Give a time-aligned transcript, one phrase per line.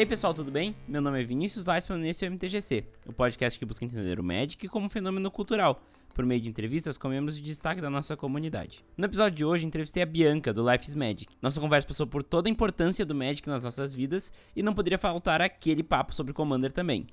[0.00, 0.74] E aí pessoal, tudo bem?
[0.88, 4.18] Meu nome é Vinícius Weissman e esse é o MTGC, o podcast que busca entender
[4.18, 5.78] o Magic como fenômeno cultural,
[6.14, 8.82] por meio de entrevistas com membros de destaque da nossa comunidade.
[8.96, 11.26] No episódio de hoje, entrevistei a Bianca, do Life is Magic.
[11.42, 14.96] Nossa conversa passou por toda a importância do Magic nas nossas vidas e não poderia
[14.96, 17.06] faltar aquele papo sobre Commander também.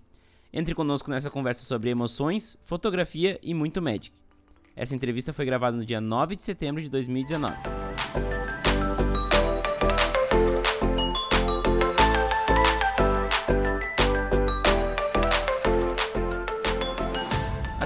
[0.53, 4.13] Entre conosco nessa conversa sobre emoções, fotografia e muito Magic.
[4.77, 7.53] Essa entrevista foi gravada no dia 9 de setembro de 2019.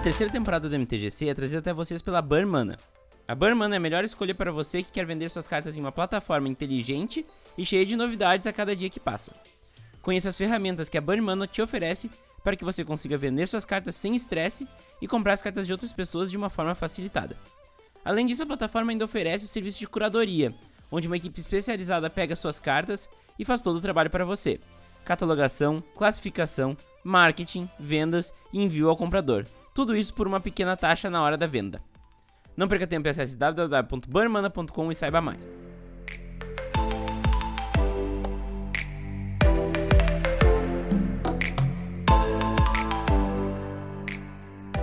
[0.01, 2.75] A terceira temporada do MTGC é trazida até vocês pela Burn Mana.
[3.27, 5.79] A Burn Mana é a melhor escolha para você que quer vender suas cartas em
[5.79, 7.23] uma plataforma inteligente
[7.55, 9.31] e cheia de novidades a cada dia que passa.
[10.01, 12.09] Conheça as ferramentas que a Burn Mana te oferece
[12.43, 14.67] para que você consiga vender suas cartas sem estresse
[14.99, 17.37] e comprar as cartas de outras pessoas de uma forma facilitada.
[18.03, 20.51] Além disso, a plataforma ainda oferece o serviço de curadoria,
[20.91, 23.07] onde uma equipe especializada pega suas cartas
[23.37, 24.59] e faz todo o trabalho para você.
[25.05, 29.45] Catalogação, classificação, marketing, vendas e envio ao comprador.
[29.73, 31.81] Tudo isso por uma pequena taxa na hora da venda.
[32.57, 35.49] Não perca tempo e acesse www.banmana.com e saiba mais.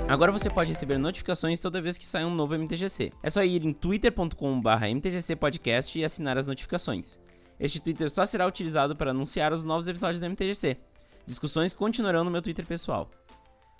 [0.08, 3.12] Agora você pode receber notificações toda vez que sai um novo MTGC.
[3.22, 7.20] É só ir em twitter.com/mtgcpodcast e assinar as notificações.
[7.60, 10.78] Este Twitter só será utilizado para anunciar os novos episódios do MTGC.
[11.26, 13.10] Discussões continuarão no meu Twitter pessoal.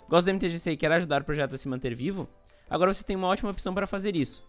[0.09, 2.27] Gosta do MTGC e quer ajudar o projeto a se manter vivo?
[2.67, 4.43] Agora você tem uma ótima opção para fazer isso.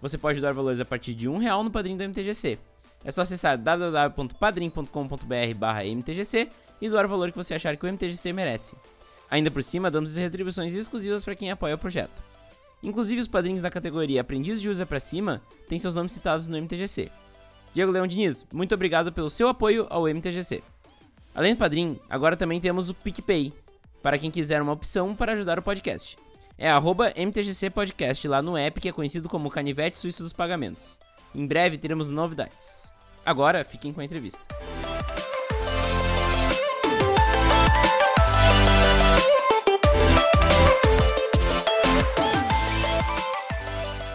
[0.00, 2.60] Você pode doar valores a partir de um real no padrinho do MTGC.
[3.04, 6.48] É só acessar www.padrim.com.br/mtgc
[6.80, 8.76] e doar o valor que você achar que o MTGC merece.
[9.28, 12.22] Ainda por cima, damos retribuições exclusivas para quem apoia o projeto.
[12.80, 16.56] Inclusive, os padrinhos da categoria Aprendiz de Usa para Cima têm seus nomes citados no
[16.56, 17.10] MTGC.
[17.74, 20.62] Diego Leão Diniz, muito obrigado pelo seu apoio ao MTGC.
[21.34, 23.52] Além do padrinho, agora também temos o PicPay,
[24.02, 26.16] para quem quiser uma opção para ajudar o podcast.
[26.58, 30.98] É arroba MTGC Podcast lá no app que é conhecido como Canivete Suíço dos Pagamentos.
[31.34, 32.92] Em breve teremos novidades.
[33.24, 34.44] Agora, fiquem com a entrevista.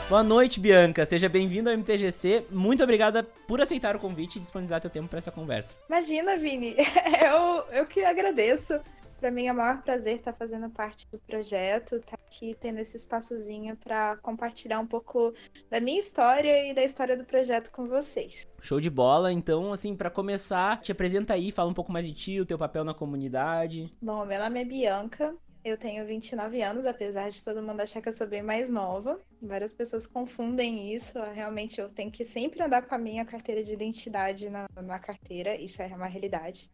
[0.08, 1.04] Boa noite, Bianca.
[1.04, 2.46] Seja bem-vinda ao MTGC.
[2.52, 5.76] Muito obrigada por aceitar o convite e disponibilizar teu tempo para essa conversa.
[5.90, 6.76] Imagina, Vini.
[7.22, 8.80] Eu, eu que agradeço.
[9.26, 12.96] Para mim é o maior prazer estar fazendo parte do projeto, estar aqui tendo esse
[12.96, 15.34] espaçozinho para compartilhar um pouco
[15.68, 18.48] da minha história e da história do projeto com vocês.
[18.62, 19.34] Show de bola.
[19.34, 22.56] Então, assim, para começar, te apresenta aí, fala um pouco mais de ti, o teu
[22.56, 23.92] papel na comunidade.
[24.00, 28.10] Bom, meu nome é Bianca, eu tenho 29 anos, apesar de todo mundo achar que
[28.10, 29.20] eu sou bem mais nova.
[29.42, 31.20] Várias pessoas confundem isso.
[31.34, 35.56] Realmente, eu tenho que sempre andar com a minha carteira de identidade na, na carteira.
[35.56, 36.72] Isso é uma realidade.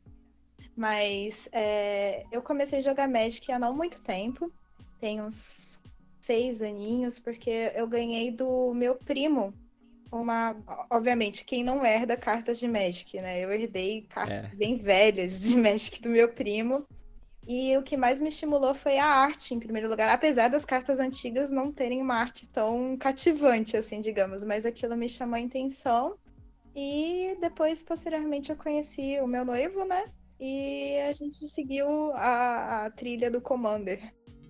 [0.75, 4.51] Mas é, eu comecei a jogar Magic há não muito tempo.
[4.99, 5.81] Tem uns
[6.19, 9.53] seis aninhos, porque eu ganhei do meu primo
[10.11, 10.55] uma.
[10.89, 13.39] Obviamente, quem não herda cartas de Magic, né?
[13.39, 14.55] Eu herdei cartas é.
[14.55, 16.85] bem velhas de Magic do meu primo.
[17.47, 20.99] E o que mais me estimulou foi a arte, em primeiro lugar, apesar das cartas
[20.99, 26.15] antigas não terem uma arte tão cativante, assim, digamos, mas aquilo me chamou a intenção.
[26.75, 30.05] E depois, posteriormente, eu conheci o meu noivo, né?
[30.41, 34.02] E a gente seguiu a, a trilha do Commander.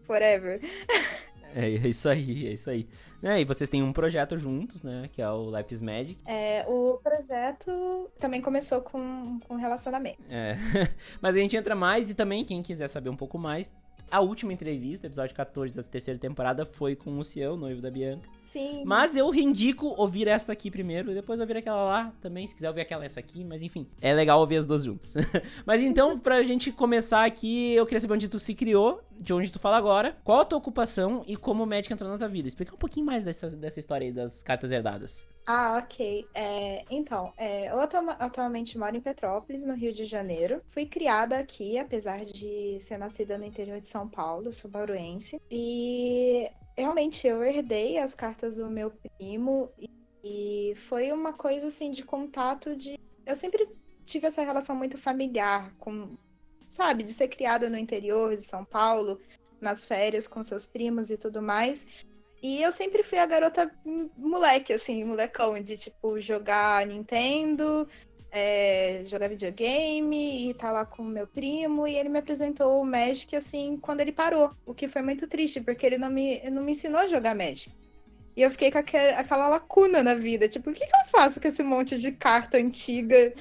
[0.05, 0.61] Forever.
[1.53, 2.87] É, é isso aí, é isso aí.
[3.21, 5.09] É, e vocês têm um projeto juntos, né?
[5.11, 6.17] Que é o Life is Magic.
[6.25, 10.23] É, o projeto também começou com, com relacionamento.
[10.29, 10.55] É.
[11.21, 13.73] Mas a gente entra mais e também, quem quiser saber um pouco mais,
[14.11, 18.29] a última entrevista, episódio 14 da terceira temporada, foi com o Ciel, noivo da Bianca.
[18.43, 18.83] Sim.
[18.85, 22.67] Mas eu indico ouvir esta aqui primeiro e depois ouvir aquela lá também, se quiser
[22.67, 25.13] ouvir aquela essa aqui, mas enfim, é legal ouvir as duas juntas.
[25.65, 29.49] mas então, pra gente começar aqui, eu queria saber onde tu se criou, de onde
[29.49, 32.47] tu fala agora, qual a tua ocupação e como o médico entrou na tua vida.
[32.47, 35.25] Explica um pouquinho mais dessa, dessa história aí das cartas herdadas.
[35.45, 36.25] Ah, ok.
[36.33, 40.61] É, então, é, eu atualmente moro em Petrópolis, no Rio de Janeiro.
[40.69, 45.41] Fui criada aqui, apesar de ser nascida no interior de São Paulo, sou bauruense.
[45.49, 49.69] E realmente eu herdei as cartas do meu primo
[50.23, 52.97] e foi uma coisa assim de contato de.
[53.25, 53.67] Eu sempre
[54.05, 56.15] tive essa relação muito familiar com,
[56.69, 59.19] sabe, de ser criada no interior de São Paulo,
[59.59, 61.87] nas férias com seus primos e tudo mais.
[62.41, 63.71] E eu sempre fui a garota
[64.17, 67.87] moleque, assim, molecão, de tipo jogar Nintendo,
[68.31, 71.87] é, jogar videogame e tá lá com meu primo.
[71.87, 74.51] E ele me apresentou o Magic, assim, quando ele parou.
[74.65, 77.71] O que foi muito triste, porque ele não me, não me ensinou a jogar Magic.
[78.35, 80.47] E eu fiquei com aquela, aquela lacuna na vida.
[80.47, 83.33] Tipo, o que, que eu faço com esse monte de carta antiga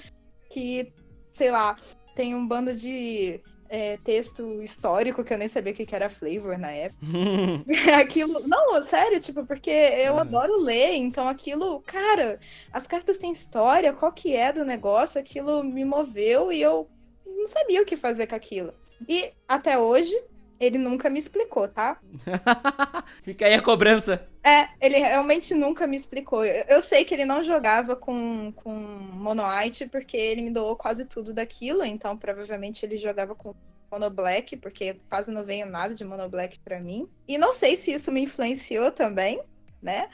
[0.51, 0.93] que,
[1.33, 1.77] sei lá,
[2.15, 3.41] tem um bando de
[3.71, 7.01] é, texto histórico que eu nem sabia o que era flavor na época.
[7.99, 8.47] aquilo.
[8.47, 10.23] Não, sério, tipo, porque eu ah.
[10.23, 12.41] adoro ler, então aquilo, cara,
[12.73, 16.91] as cartas têm história, qual que é do negócio, aquilo me moveu e eu
[17.25, 18.75] não sabia o que fazer com aquilo.
[19.09, 20.15] E até hoje,
[20.61, 21.99] ele nunca me explicou, tá?
[23.25, 24.29] Fica aí a cobrança.
[24.45, 26.45] É, ele realmente nunca me explicou.
[26.45, 31.07] Eu sei que ele não jogava com, com Mono White porque ele me doou quase
[31.07, 33.55] tudo daquilo, então provavelmente ele jogava com
[33.91, 37.09] Mono Black, porque quase não veio nada de Mono Black pra mim.
[37.27, 39.43] E não sei se isso me influenciou também,
[39.83, 40.11] né?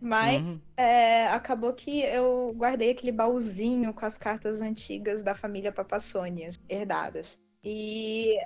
[0.00, 0.60] Mas uhum.
[0.76, 7.36] é, acabou que eu guardei aquele baúzinho com as cartas antigas da família Papassônia, herdadas.
[7.70, 8.38] E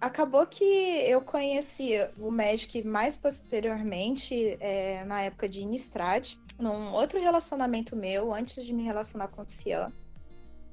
[0.00, 7.20] acabou que eu conheci o Magic mais posteriormente, é, na época de Innistrad, num outro
[7.20, 9.92] relacionamento meu, antes de me relacionar com o Cian.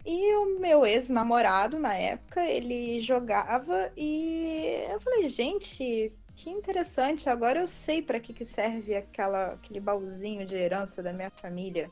[0.06, 7.60] E o meu ex-namorado, na época, ele jogava e eu falei, gente, que interessante, agora
[7.60, 11.90] eu sei para que, que serve aquela, aquele baúzinho de herança da minha família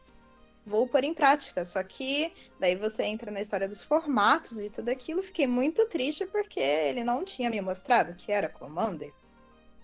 [0.65, 1.63] vou pôr em prática.
[1.65, 5.24] Só que daí você entra na história dos formatos e tudo aquilo.
[5.24, 9.12] Fiquei muito triste porque ele não tinha me mostrado que era Commander.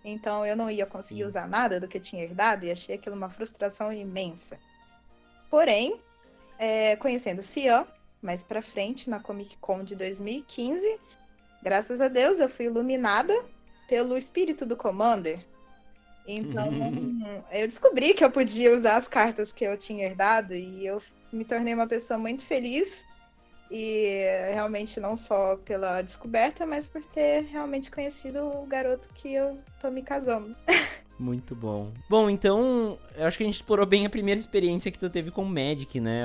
[0.04, 1.28] Então eu não ia conseguir Sim.
[1.28, 4.60] usar nada do que eu tinha herdado e achei aquilo uma frustração imensa.
[5.50, 6.00] Porém,
[6.58, 7.86] é, conhecendo Cian,
[8.22, 11.00] mais pra frente, na Comic Con de 2015,
[11.64, 13.34] graças a Deus eu fui iluminada
[13.88, 15.44] pelo espírito do Commander.
[16.32, 16.70] Então,
[17.52, 21.44] eu descobri que eu podia usar as cartas que eu tinha herdado e eu me
[21.44, 23.08] tornei uma pessoa muito feliz.
[23.72, 29.60] E realmente não só pela descoberta, mas por ter realmente conhecido o garoto que eu
[29.80, 30.56] tô me casando.
[31.20, 31.92] Muito bom.
[32.10, 35.32] Bom, então, eu acho que a gente explorou bem a primeira experiência que tu teve
[35.32, 36.24] com o Magic, né?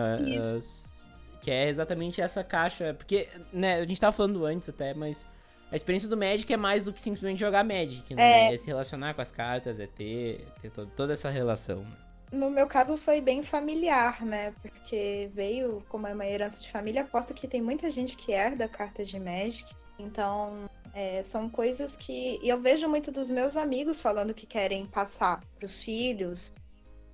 [0.57, 1.05] As...
[1.43, 2.95] Que é exatamente essa caixa.
[2.95, 5.27] Porque, né, a gente tava falando antes até, mas
[5.75, 8.47] a experiência do Magic é mais do que simplesmente jogar Magic, né?
[8.47, 11.81] É, é se relacionar com as cartas, é ter, ter toda essa relação.
[11.81, 11.97] Né?
[12.31, 14.55] No meu caso foi bem familiar, né?
[14.63, 18.69] Porque veio como é uma herança de família, aposto que tem muita gente que herda
[18.69, 19.75] cartas de Magic.
[19.99, 22.39] Então, é, são coisas que.
[22.41, 26.53] E eu vejo muito dos meus amigos falando que querem passar para os filhos,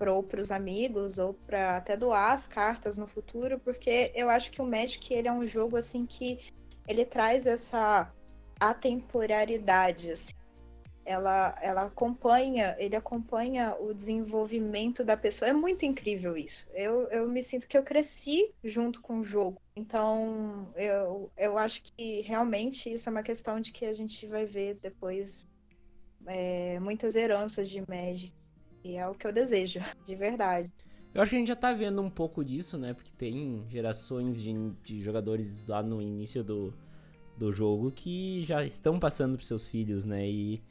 [0.07, 4.51] ou para os amigos, ou para até doar as cartas no futuro, porque eu acho
[4.51, 6.41] que o Magic ele é um jogo assim que
[6.87, 8.13] ele traz essa
[8.61, 10.35] a temporalidade, assim.
[11.03, 15.49] Ela, ela acompanha, ele acompanha o desenvolvimento da pessoa.
[15.49, 16.71] É muito incrível isso.
[16.75, 19.61] Eu, eu me sinto que eu cresci junto com o jogo.
[19.75, 24.45] Então, eu, eu acho que realmente isso é uma questão de que a gente vai
[24.45, 25.49] ver depois
[26.27, 28.33] é, muitas heranças de Magic.
[28.85, 30.73] E é o que eu desejo, de verdade.
[31.13, 32.95] Eu acho que a gente já tá vendo um pouco disso, né?
[32.95, 34.53] Porque tem gerações de,
[34.85, 36.73] de jogadores lá no início do,
[37.41, 40.29] do jogo que já estão passando pros seus filhos, né?
[40.29, 40.63] E,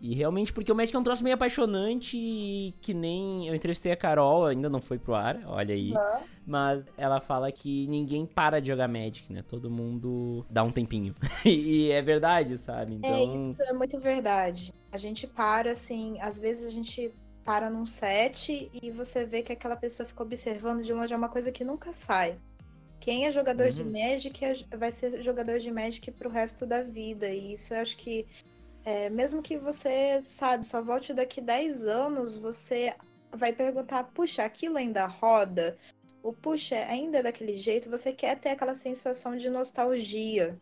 [0.00, 3.46] e realmente, porque o Magic é um troço meio apaixonante e que nem.
[3.46, 5.92] Eu entrevistei a Carol, ainda não foi pro ar, olha aí.
[5.92, 6.24] Uhum.
[6.46, 9.44] Mas ela fala que ninguém para de jogar Magic, né?
[9.46, 11.14] Todo mundo dá um tempinho.
[11.44, 12.94] e é verdade, sabe?
[12.94, 13.10] É, então...
[13.10, 14.72] É, isso é muito verdade.
[14.90, 17.12] A gente para, assim, às vezes a gente
[17.44, 21.28] para num set e você vê que aquela pessoa fica observando de longe é uma
[21.28, 22.38] coisa que nunca sai.
[23.00, 23.72] Quem é jogador uhum.
[23.72, 27.28] de Magic é, vai ser jogador de Magic pro resto da vida.
[27.28, 28.26] E isso eu acho que,
[28.84, 32.94] é, mesmo que você, sabe, só volte daqui 10 anos, você
[33.32, 35.78] vai perguntar, puxa, aquilo ainda roda?
[36.22, 37.88] O puxa, ainda é daquele jeito?
[37.88, 40.58] Você quer ter aquela sensação de nostalgia,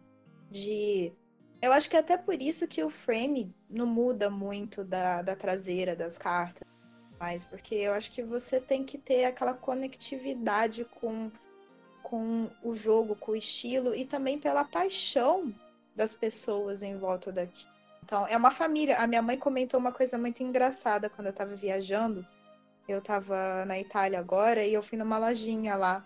[0.48, 1.12] de...
[1.60, 5.34] Eu acho que é até por isso que o frame não muda muito da, da
[5.34, 6.68] traseira das cartas.
[7.18, 11.32] Mas porque eu acho que você tem que ter aquela conectividade com
[12.08, 15.52] com o jogo, com o estilo e também pela paixão
[15.94, 17.66] das pessoas em volta daqui.
[18.02, 18.96] Então, é uma família.
[18.96, 22.26] A minha mãe comentou uma coisa muito engraçada quando eu estava viajando.
[22.88, 26.02] Eu estava na Itália agora e eu fui numa lojinha lá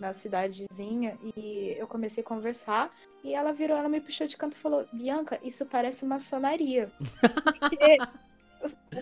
[0.00, 2.90] na cidadezinha e eu comecei a conversar
[3.22, 6.90] e ela virou, ela me puxou de canto e falou: "Bianca, isso parece maçonaria".
[7.60, 7.98] Porque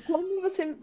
[0.07, 0.77] como você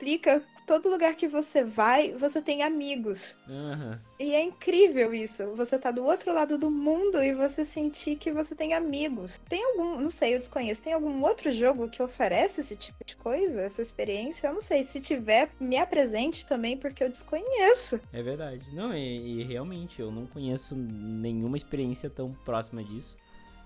[0.00, 3.36] explica todo lugar que você vai, você tem amigos.
[3.48, 3.98] Uhum.
[4.18, 5.54] E é incrível isso.
[5.56, 9.38] Você tá do outro lado do mundo e você sentir que você tem amigos.
[9.48, 13.16] Tem algum, não sei, eu desconheço, tem algum outro jogo que oferece esse tipo de
[13.16, 14.46] coisa, essa experiência?
[14.46, 14.84] Eu não sei.
[14.84, 18.00] Se tiver, me apresente também, porque eu desconheço.
[18.12, 18.64] É verdade.
[18.72, 23.16] Não, e, e realmente, eu não conheço nenhuma experiência tão próxima disso.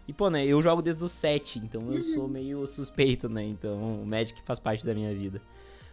[0.08, 3.42] E, pô, né, eu jogo desde o 7, então eu sou meio suspeito, né?
[3.42, 5.40] Então o Magic faz parte da minha vida.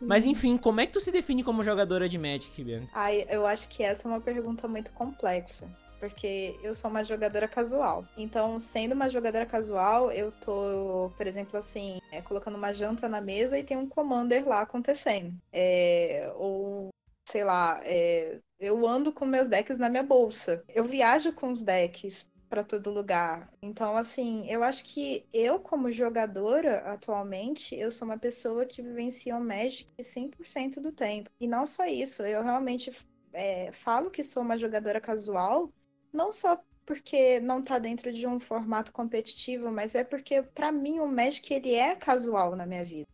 [0.08, 2.90] Mas enfim, como é que tu se define como jogadora de Magic, Bianca?
[2.94, 5.70] Ai, eu acho que essa é uma pergunta muito complexa.
[6.00, 8.04] porque eu sou uma jogadora casual.
[8.18, 13.22] Então, sendo uma jogadora casual, eu tô, por exemplo, assim, é, colocando uma janta na
[13.22, 15.32] mesa e tem um commander lá acontecendo.
[15.54, 16.90] É, ou,
[17.30, 20.64] sei lá, é, eu ando com meus decks na minha bolsa.
[20.68, 23.50] Eu viajo com os decks para todo lugar.
[23.62, 29.38] Então, assim, eu acho que eu, como jogadora, atualmente, eu sou uma pessoa que vivencia
[29.38, 31.30] o Magic 100% do tempo.
[31.40, 32.92] E não só isso, eu realmente
[33.32, 35.72] é, falo que sou uma jogadora casual,
[36.12, 41.00] não só porque não tá dentro de um formato competitivo, mas é porque, para mim,
[41.00, 43.08] o Magic, ele é casual na minha vida.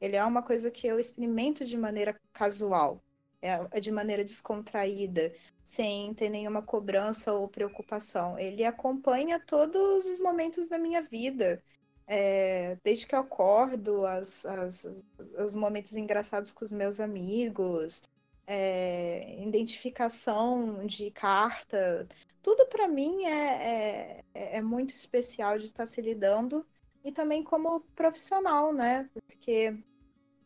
[0.00, 3.04] Ele é uma coisa que eu experimento de maneira casual,
[3.42, 8.38] é, é de maneira descontraída sem ter nenhuma cobrança ou preocupação.
[8.38, 11.62] Ele acompanha todos os momentos da minha vida.
[12.06, 15.04] É, desde que eu acordo, as, as,
[15.38, 18.02] os momentos engraçados com os meus amigos,
[18.46, 22.06] é, identificação de carta,
[22.42, 26.66] tudo para mim é, é, é, muito especial de estar se lidando
[27.02, 29.08] e também como profissional, né?
[29.26, 29.74] Porque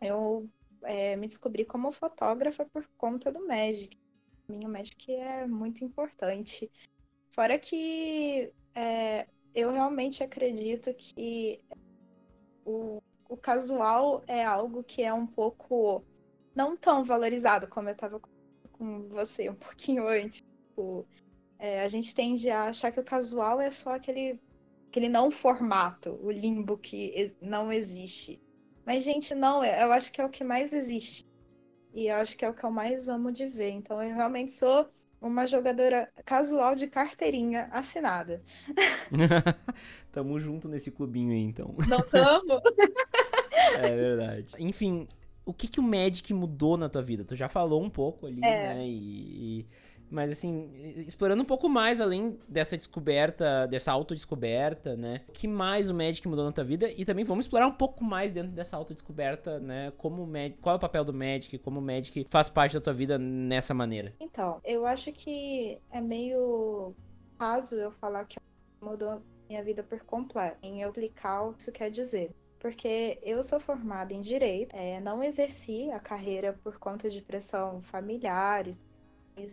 [0.00, 0.48] eu
[0.82, 3.98] é, me descobri como fotógrafa por conta do Magic
[4.48, 6.70] mim o Magic é muito importante.
[7.30, 11.62] Fora que é, eu realmente acredito que
[12.64, 16.02] o, o casual é algo que é um pouco
[16.54, 18.20] não tão valorizado como eu estava
[18.72, 20.40] com você um pouquinho antes.
[20.40, 21.06] Tipo,
[21.58, 24.40] é, a gente tende a achar que o casual é só aquele,
[24.88, 28.40] aquele não formato, o limbo que não existe.
[28.86, 31.27] Mas, gente, não, eu acho que é o que mais existe.
[31.92, 33.70] E acho que é o que eu mais amo de ver.
[33.70, 34.88] Então eu realmente sou
[35.20, 38.42] uma jogadora casual de carteirinha assinada.
[40.12, 41.74] tamo junto nesse clubinho aí, então.
[41.88, 42.60] Não tamo?
[43.76, 44.54] é verdade.
[44.58, 45.08] Enfim,
[45.44, 47.24] o que que o Magic mudou na tua vida?
[47.24, 48.74] Tu já falou um pouco ali, é.
[48.74, 48.86] né?
[48.86, 49.66] E, e
[50.10, 50.70] mas assim,
[51.06, 55.22] explorando um pouco mais além dessa descoberta, dessa autodescoberta, né?
[55.28, 56.90] O que mais o Magic mudou na tua vida?
[56.90, 59.92] E também vamos explorar um pouco mais dentro dessa autodescoberta, né?
[59.96, 62.80] Como o Magic, qual é o papel do Magic, como o Magic faz parte da
[62.80, 64.14] tua vida nessa maneira?
[64.20, 66.94] Então, eu acho que é meio
[67.38, 68.38] raso eu falar que
[68.80, 70.56] mudou minha vida por completo.
[70.62, 75.00] Em eu explicar o que isso quer dizer porque eu sou formada em direito, é,
[75.00, 78.66] não exerci a carreira por conta de pressão familiar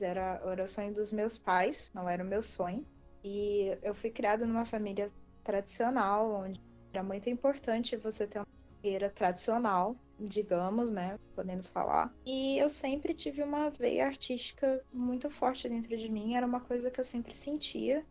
[0.01, 2.85] era, era o sonho dos meus pais, não era o meu sonho.
[3.23, 5.11] E eu fui criada numa família
[5.43, 6.61] tradicional, onde
[6.93, 8.47] era muito importante você ter uma
[8.81, 12.13] carreira tradicional, digamos, né, podendo falar.
[12.25, 16.91] E eu sempre tive uma veia artística muito forte dentro de mim, era uma coisa
[16.91, 18.05] que eu sempre sentia.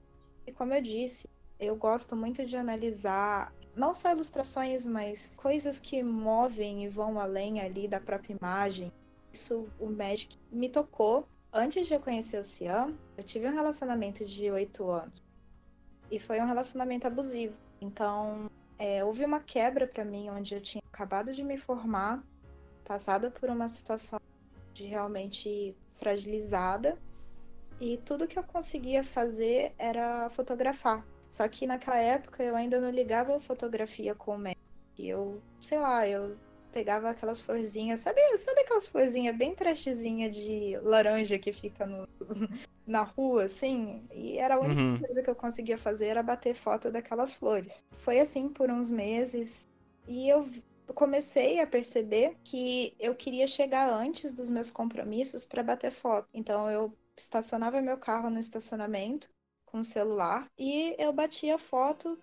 [0.47, 1.29] E como eu disse,
[1.59, 7.61] eu gosto muito de analisar não só ilustrações, mas coisas que movem e vão além
[7.61, 8.93] ali da própria imagem.
[9.33, 14.25] Isso o Magic me tocou Antes de eu conhecer o Cian, eu tive um relacionamento
[14.25, 15.23] de oito anos.
[16.11, 17.55] E foi um relacionamento abusivo.
[17.81, 22.25] Então, é, houve uma quebra para mim, onde eu tinha acabado de me formar,
[22.85, 24.19] passada por uma situação
[24.73, 26.99] de realmente fragilizada.
[27.81, 31.07] E tudo que eu conseguia fazer era fotografar.
[31.31, 34.61] Só que naquela época eu ainda não ligava a fotografia com o médico.
[34.99, 36.37] Eu, sei lá, eu
[36.75, 42.09] pegava aquelas florzinhas, sabe, sabe aquelas florzinhas bem trashzinha de laranja que fica no,
[42.85, 44.05] na rua, assim?
[44.13, 44.99] E era a única uhum.
[44.99, 47.87] coisa que eu conseguia fazer era bater foto daquelas flores.
[47.99, 49.69] Foi assim por uns meses
[50.09, 50.51] e eu
[50.97, 56.29] comecei a perceber que eu queria chegar antes dos meus compromissos para bater foto.
[56.35, 59.31] Então eu estacionava meu carro no estacionamento
[59.65, 62.19] com o celular e eu batia foto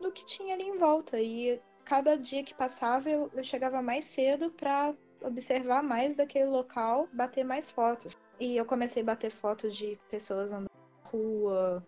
[0.00, 1.20] do que tinha ali em volta.
[1.20, 7.08] E cada dia que passava eu, eu chegava mais cedo para observar mais daquele local,
[7.12, 8.16] bater mais fotos.
[8.40, 10.70] E eu comecei a bater fotos de pessoas andando
[11.04, 11.86] na rua,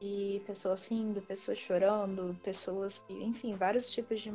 [0.00, 4.32] de pessoas rindo, pessoas chorando, pessoas, enfim, vários tipos de,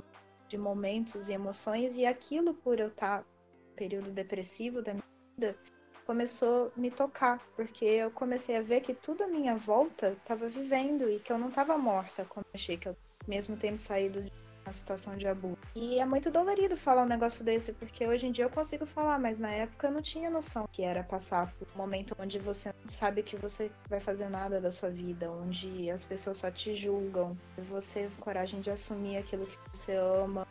[0.48, 1.98] de momentos e emoções.
[1.98, 5.58] E aquilo, por eu estar no período depressivo da minha vida,
[6.06, 10.50] começou a me tocar, porque eu comecei a ver que tudo à minha volta estava
[10.50, 12.98] vivendo e que eu não estava morta, como achei que eu,
[13.28, 14.32] mesmo tendo saído de
[14.66, 15.58] uma situação de abuso.
[15.76, 19.20] E é muito dolorido falar um negócio desse, porque hoje em dia eu consigo falar,
[19.20, 22.74] mas na época eu não tinha noção que era passar por um momento onde você
[22.84, 26.74] não sabe que você vai fazer nada da sua vida, onde as pessoas só te
[26.76, 30.48] julgam, você coragem de assumir aquilo que você ama.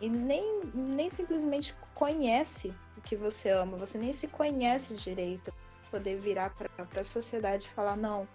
[0.00, 5.52] E nem, nem simplesmente conhece o que você ama, você nem se conhece direito.
[5.90, 8.28] Poder virar para a sociedade e falar: não,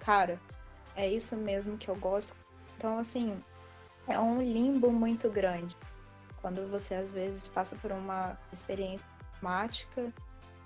[0.00, 0.40] cara,
[0.96, 2.34] é isso mesmo que eu gosto.
[2.76, 3.42] Então, assim,
[4.06, 5.76] é um limbo muito grande.
[6.40, 9.06] Quando você às vezes passa por uma experiência
[9.40, 10.12] traumática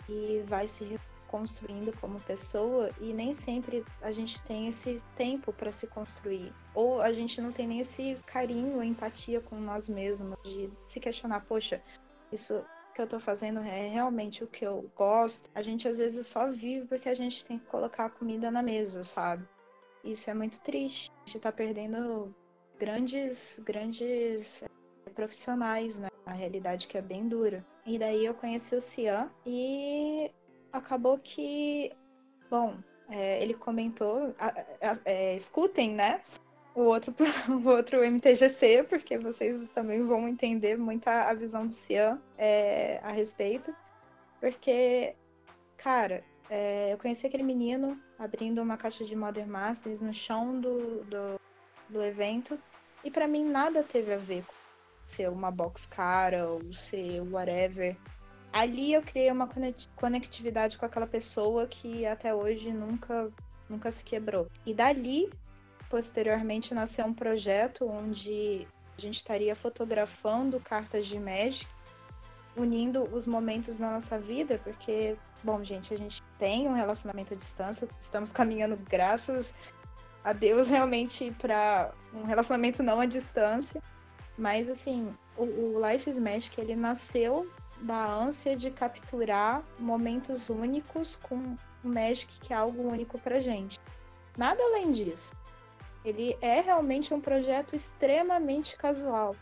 [0.09, 5.73] e vai se construindo como pessoa e nem sempre a gente tem esse tempo para
[5.73, 6.52] se construir.
[6.75, 11.40] Ou a gente não tem nem esse carinho, empatia com nós mesmos, de se questionar,
[11.40, 11.83] poxa,
[12.33, 12.64] isso
[12.95, 15.50] que eu tô fazendo é realmente o que eu gosto.
[15.55, 18.62] A gente às vezes só vive porque a gente tem que colocar a comida na
[18.62, 19.47] mesa, sabe?
[20.02, 21.11] Isso é muito triste.
[21.11, 22.35] A gente tá perdendo
[22.78, 26.09] grandes, grandes eh, profissionais, né?
[26.25, 27.64] A realidade que é bem dura.
[27.85, 30.30] E daí eu conheci o Cian e
[30.73, 31.92] acabou que,
[32.50, 32.76] bom,
[33.09, 34.35] é, ele comentou,
[35.04, 36.23] é, escutem, né?
[36.75, 37.14] O outro,
[37.64, 43.00] o outro MTGC, porque vocês também vão entender muito a, a visão do Cian é,
[43.02, 43.75] a respeito.
[44.40, 45.14] Porque,
[45.76, 46.23] cara,
[46.90, 51.40] eu conheci aquele menino abrindo uma caixa de Modern Masters no chão do, do,
[51.88, 52.59] do evento.
[53.05, 54.55] E para mim nada teve a ver com
[55.07, 57.97] ser uma box cara ou ser whatever
[58.57, 59.49] ali eu criei uma
[59.95, 63.31] conectividade com aquela pessoa que até hoje nunca,
[63.69, 64.49] nunca se quebrou.
[64.64, 65.31] E dali,
[65.90, 68.66] posteriormente, nasceu um projeto onde
[68.97, 71.69] a gente estaria fotografando cartas de Magic,
[72.57, 77.37] unindo os momentos da nossa vida, porque, bom, gente, a gente tem um relacionamento à
[77.37, 79.55] distância, estamos caminhando, graças
[80.26, 83.80] a Deus, realmente para um relacionamento não à distância.
[84.37, 87.49] Mas, assim, o, o Life is Magic, ele nasceu
[87.83, 93.78] da ânsia de capturar momentos únicos com o Magic, que é algo único pra gente.
[94.37, 95.33] Nada além disso.
[96.04, 99.37] Ele é realmente um projeto extremamente casual,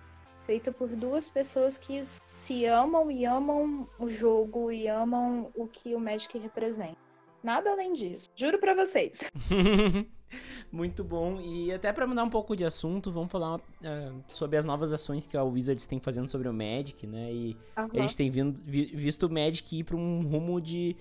[0.44, 5.94] feito por duas pessoas que se amam e amam o jogo e amam o que
[5.94, 6.98] o Magic representa.
[7.42, 8.28] Nada além disso.
[8.36, 9.20] Juro para vocês.
[10.70, 11.40] Muito bom.
[11.40, 15.26] E até para mudar um pouco de assunto, vamos falar uh, sobre as novas ações
[15.26, 17.32] que a Wizards tem fazendo sobre o Magic, né?
[17.32, 17.88] E uhum.
[17.92, 20.96] a gente tem vindo, vi, visto o Magic ir para um rumo de,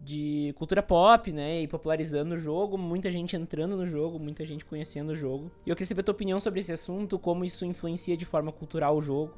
[0.00, 1.62] de cultura pop, né?
[1.62, 5.50] E popularizando o jogo, muita gente entrando no jogo, muita gente conhecendo o jogo.
[5.66, 8.52] E eu queria saber a tua opinião sobre esse assunto, como isso influencia de forma
[8.52, 9.34] cultural o jogo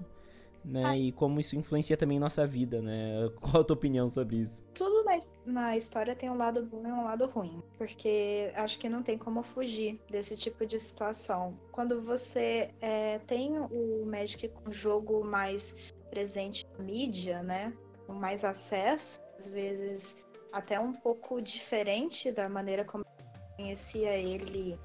[0.65, 0.85] né?
[0.85, 0.97] Ah.
[0.97, 3.31] E como isso influencia também nossa vida, né?
[3.41, 4.63] Qual a tua opinião sobre isso?
[4.75, 8.89] Tudo na, na história tem um lado bom e um lado ruim, porque acho que
[8.89, 11.59] não tem como fugir desse tipo de situação.
[11.73, 15.77] Quando você é, tem o Magic com jogo mais
[16.11, 17.73] presente na mídia, né?
[18.07, 20.19] Com mais acesso, às vezes
[20.53, 24.79] até um pouco diferente da maneira como eu conhecia ele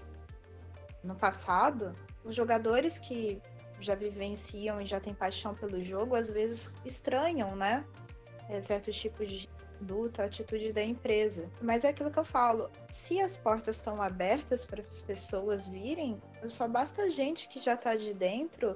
[1.04, 3.42] no passado, os jogadores que
[3.80, 7.86] já vivenciam e já têm paixão pelo jogo, às vezes estranham, né?
[8.50, 11.50] É, certos tipos de conduta, atitude da empresa.
[11.62, 16.22] Mas é aquilo que eu falo: se as portas estão abertas para as pessoas virem,
[16.48, 18.76] só basta a gente que já está de dentro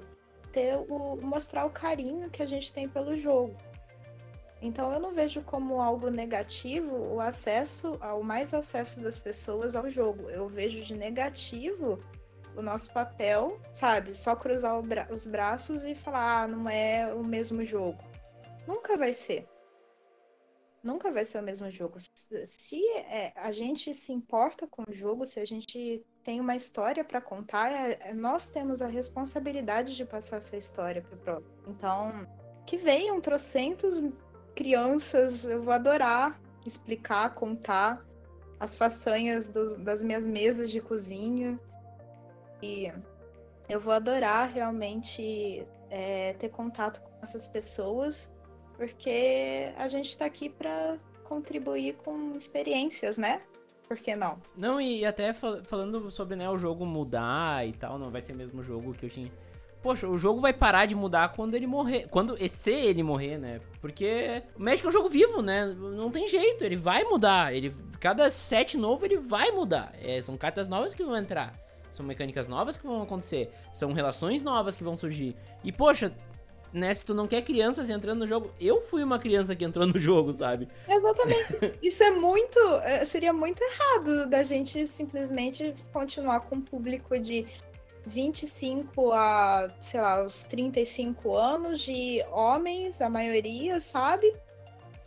[0.52, 3.56] ter o mostrar o carinho que a gente tem pelo jogo.
[4.62, 9.88] Então eu não vejo como algo negativo o acesso ao mais acesso das pessoas ao
[9.88, 10.28] jogo.
[10.28, 11.98] Eu vejo de negativo
[12.56, 14.14] o nosso papel, sabe?
[14.14, 17.98] Só cruzar bra os braços e falar, ah, não é o mesmo jogo.
[18.66, 19.48] Nunca vai ser.
[20.82, 21.98] Nunca vai ser o mesmo jogo.
[22.44, 27.04] Se é, a gente se importa com o jogo, se a gente tem uma história
[27.04, 31.50] para contar, é, é, nós temos a responsabilidade de passar essa história para o próximo.
[31.66, 32.26] Então,
[32.66, 34.02] que venham trocentos
[34.54, 38.04] crianças, eu vou adorar explicar, contar
[38.58, 41.58] as façanhas do, das minhas mesas de cozinha,
[42.62, 42.92] e
[43.68, 48.32] eu vou adorar realmente é, ter contato com essas pessoas,
[48.76, 53.42] porque a gente está aqui para contribuir com experiências, né?
[53.86, 54.38] Por que não?
[54.56, 58.32] Não, e até fal falando sobre né, o jogo mudar e tal, não vai ser
[58.32, 59.30] o mesmo jogo que eu tinha.
[59.82, 62.06] Poxa, o jogo vai parar de mudar quando ele morrer.
[62.10, 63.60] Quando se ele morrer, né?
[63.80, 65.66] Porque o Magic é um jogo vivo, né?
[65.66, 67.54] Não tem jeito, ele vai mudar.
[67.54, 69.92] Ele, cada set novo ele vai mudar.
[70.00, 71.58] É, são cartas novas que vão entrar.
[71.90, 73.50] São mecânicas novas que vão acontecer.
[73.72, 75.36] São relações novas que vão surgir.
[75.64, 76.12] E, poxa,
[76.72, 79.86] né, se tu não quer crianças entrando no jogo, eu fui uma criança que entrou
[79.86, 80.68] no jogo, sabe?
[80.88, 81.78] Exatamente.
[81.82, 82.58] Isso é muito.
[82.82, 87.46] É, seria muito errado da gente simplesmente continuar com um público de
[88.06, 94.32] 25 a, sei lá, os 35 anos de homens, a maioria, sabe?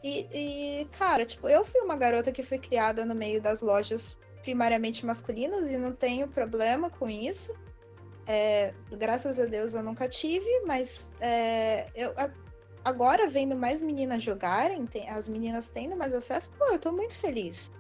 [0.04, 4.18] E, e, cara, tipo, eu fui uma garota que foi criada no meio das lojas
[4.44, 7.54] primariamente masculinas e não tenho problema com isso.
[8.28, 12.14] É, graças a Deus eu nunca tive, mas é, eu
[12.84, 17.16] agora vendo mais meninas jogarem, tem, as meninas tendo mais acesso, pô, eu tô muito
[17.16, 17.72] feliz.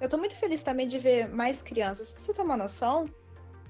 [0.00, 2.10] Eu tô muito feliz também de ver mais crianças.
[2.10, 3.08] Pra você ter uma noção,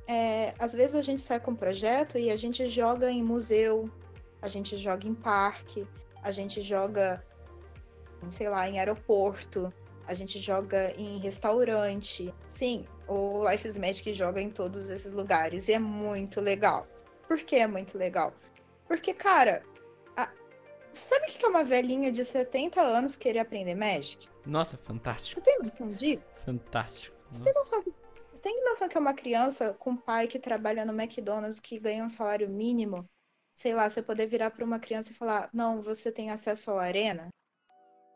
[0.07, 3.91] é, às vezes a gente sai com um projeto e a gente joga em museu,
[4.41, 5.87] a gente joga em parque,
[6.23, 7.23] a gente joga,
[8.29, 9.73] sei lá, em aeroporto.
[10.07, 12.33] A gente joga em restaurante.
[12.49, 16.87] Sim, o Life is Magic joga em todos esses lugares e é muito legal.
[17.27, 18.33] Por que é muito legal?
[18.87, 19.63] Porque, cara,
[20.17, 20.29] a...
[20.93, 24.29] sabe o que é uma velhinha de 70 anos querer aprender Magic?
[24.45, 25.41] Nossa, fantástico.
[25.41, 26.23] Você tem noção disso?
[26.45, 27.17] Fantástico.
[27.31, 30.85] Você tem noção, você tem noção que é uma criança com um pai que trabalha
[30.85, 33.09] no McDonald's que ganha um salário mínimo?
[33.55, 36.79] Sei lá, você poder virar para uma criança e falar: Não, você tem acesso ao
[36.79, 37.29] Arena?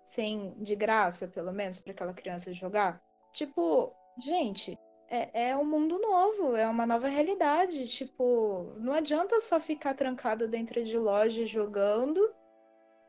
[0.07, 3.03] Sem, de graça, pelo menos, para aquela criança jogar?
[3.33, 3.93] Tipo,
[4.25, 4.79] gente,
[5.11, 7.89] é, é um mundo novo, é uma nova realidade.
[7.89, 12.21] Tipo, não adianta só ficar trancado dentro de loja jogando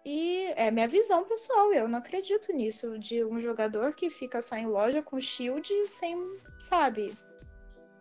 [0.09, 4.55] e é minha visão pessoal, eu não acredito nisso, de um jogador que fica só
[4.55, 6.17] em loja com shield sem,
[6.57, 7.13] sabe,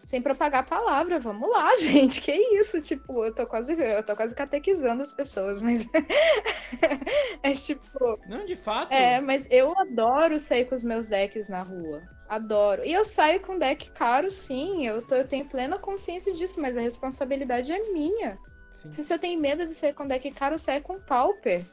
[0.05, 1.19] sem propagar a palavra.
[1.19, 2.81] Vamos lá, gente, que isso?
[2.81, 5.85] Tipo, eu tô quase, eu tô quase catequizando as pessoas, mas
[7.47, 8.19] é tipo.
[8.29, 8.93] Não, de fato.
[8.93, 12.03] É, mas eu adoro sair com os meus decks na rua.
[12.29, 12.85] Adoro.
[12.85, 14.87] E eu saio com deck caro, sim.
[14.87, 18.39] Eu, tô, eu tenho plena consciência disso, mas a responsabilidade é minha.
[18.73, 18.91] Sim.
[18.91, 21.65] Se você tem medo de sair com deck caro, sai com Pauper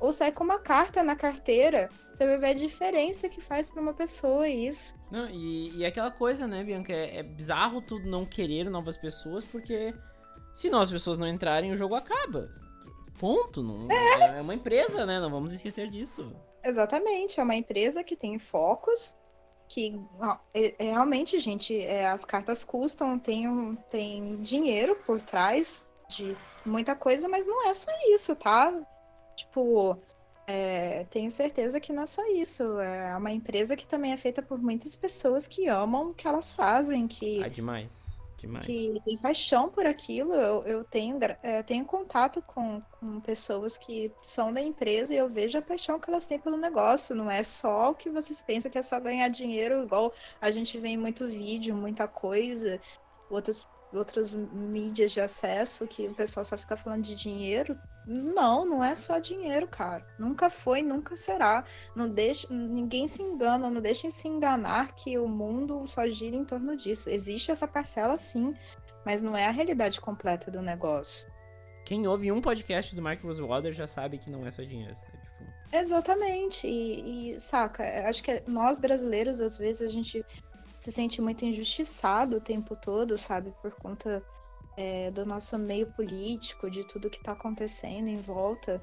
[0.00, 1.90] ou sai com uma carta na carteira.
[2.10, 4.94] Você vai ver a diferença que faz para uma pessoa isso.
[5.10, 6.92] Não, e, e aquela coisa, né, Bianca?
[6.92, 9.94] É, é bizarro tudo não querer novas pessoas, porque
[10.54, 12.50] se novas pessoas não entrarem, o jogo acaba.
[13.20, 13.62] Ponto.
[13.62, 14.38] Não, é.
[14.38, 15.20] é uma empresa, né?
[15.20, 16.34] Não vamos esquecer disso.
[16.64, 19.14] Exatamente, é uma empresa que tem focos,
[19.68, 20.00] que
[20.52, 26.96] é, é, realmente, gente, é, as cartas custam, tem, tem dinheiro por trás de muita
[26.96, 28.74] coisa, mas não é só isso, tá?
[29.36, 29.98] Tipo,
[30.46, 32.80] é, tenho certeza que não é só isso.
[32.80, 36.50] É uma empresa que também é feita por muitas pessoas que amam o que elas
[36.50, 37.42] fazem, que.
[37.42, 38.09] Ah, demais.
[38.40, 38.64] Demais.
[38.64, 40.32] Que tem paixão por aquilo.
[40.32, 45.28] Eu, eu tenho, é, tenho contato com, com pessoas que são da empresa e eu
[45.28, 47.14] vejo a paixão que elas têm pelo negócio.
[47.14, 50.78] Não é só o que vocês pensam que é só ganhar dinheiro, igual a gente
[50.78, 52.80] vê em muito vídeo, muita coisa.
[53.28, 57.76] Outros outras mídias de acesso que o pessoal só fica falando de dinheiro.
[58.12, 60.04] Não, não é só dinheiro, cara.
[60.18, 61.62] Nunca foi, nunca será.
[61.94, 66.44] Não deixe, ninguém se engana, não deixem se enganar que o mundo só gira em
[66.44, 67.08] torno disso.
[67.08, 68.52] Existe essa parcela sim,
[69.06, 71.30] mas não é a realidade completa do negócio.
[71.84, 74.92] Quem ouve um podcast do Mark Rosewater já sabe que não é só dinheiro.
[74.92, 75.76] É tipo...
[75.76, 76.66] Exatamente.
[76.66, 80.26] E, e, saca, acho que nós brasileiros, às vezes, a gente
[80.80, 83.54] se sente muito injustiçado o tempo todo, sabe?
[83.62, 84.20] Por conta
[84.80, 88.80] é, do nosso meio político, de tudo que está acontecendo em volta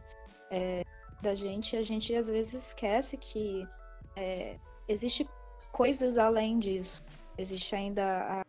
[0.51, 0.83] é,
[1.23, 1.75] da gente.
[1.75, 3.67] A gente às vezes esquece que
[4.15, 5.27] é, existe
[5.71, 7.01] coisas além disso.
[7.35, 8.43] Existe ainda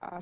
[0.00, 0.18] a, a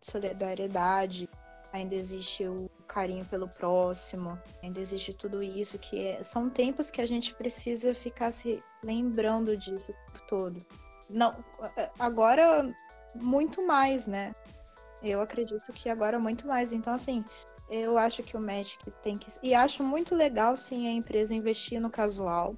[0.00, 1.28] solidariedade,
[1.72, 7.00] ainda existe o carinho pelo próximo, ainda existe tudo isso que é, são tempos que
[7.00, 10.66] a gente precisa ficar se lembrando disso por todo.
[11.08, 11.36] Não,
[12.00, 12.68] agora
[13.14, 14.34] muito mais, né?
[15.02, 16.72] Eu acredito que agora muito mais.
[16.72, 17.24] Então, assim,
[17.68, 19.30] eu acho que o Magic tem que.
[19.42, 22.54] E acho muito legal, sim, a empresa investir no casual.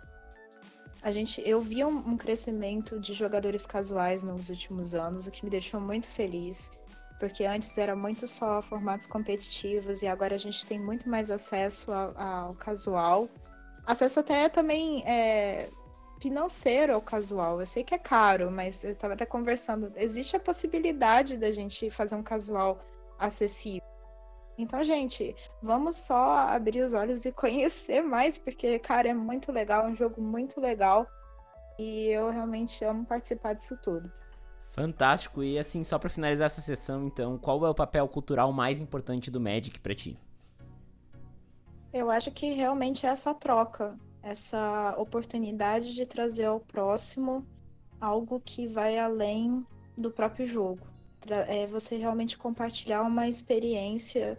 [1.02, 5.44] A gente, eu vi um, um crescimento de jogadores casuais nos últimos anos, o que
[5.44, 6.70] me deixou muito feliz
[7.22, 11.92] porque antes era muito só formatos competitivos e agora a gente tem muito mais acesso
[11.92, 13.28] ao, ao casual.
[13.86, 15.70] Acesso até também é,
[16.22, 17.58] financeiro ao casual.
[17.58, 19.92] Eu sei que é caro, mas eu estava até conversando.
[19.96, 22.78] Existe a possibilidade da gente fazer um casual
[23.18, 23.82] acessível.
[24.56, 29.86] Então, gente, vamos só abrir os olhos e conhecer mais, porque, cara, é muito legal,
[29.86, 31.06] é um jogo muito legal.
[31.76, 34.12] E eu realmente amo participar disso tudo.
[34.68, 35.42] Fantástico.
[35.42, 39.28] E assim, só para finalizar essa sessão, então, qual é o papel cultural mais importante
[39.28, 40.16] do Magic para ti?
[41.92, 47.46] Eu acho que realmente é essa troca essa oportunidade de trazer ao próximo
[48.00, 50.86] algo que vai além do próprio jogo.
[51.48, 54.38] É você realmente compartilhar uma experiência,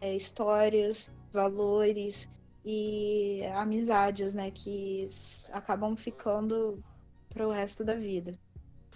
[0.00, 2.28] é, histórias, valores
[2.64, 5.04] e amizades, né, que
[5.52, 6.82] acabam ficando
[7.28, 8.38] para o resto da vida.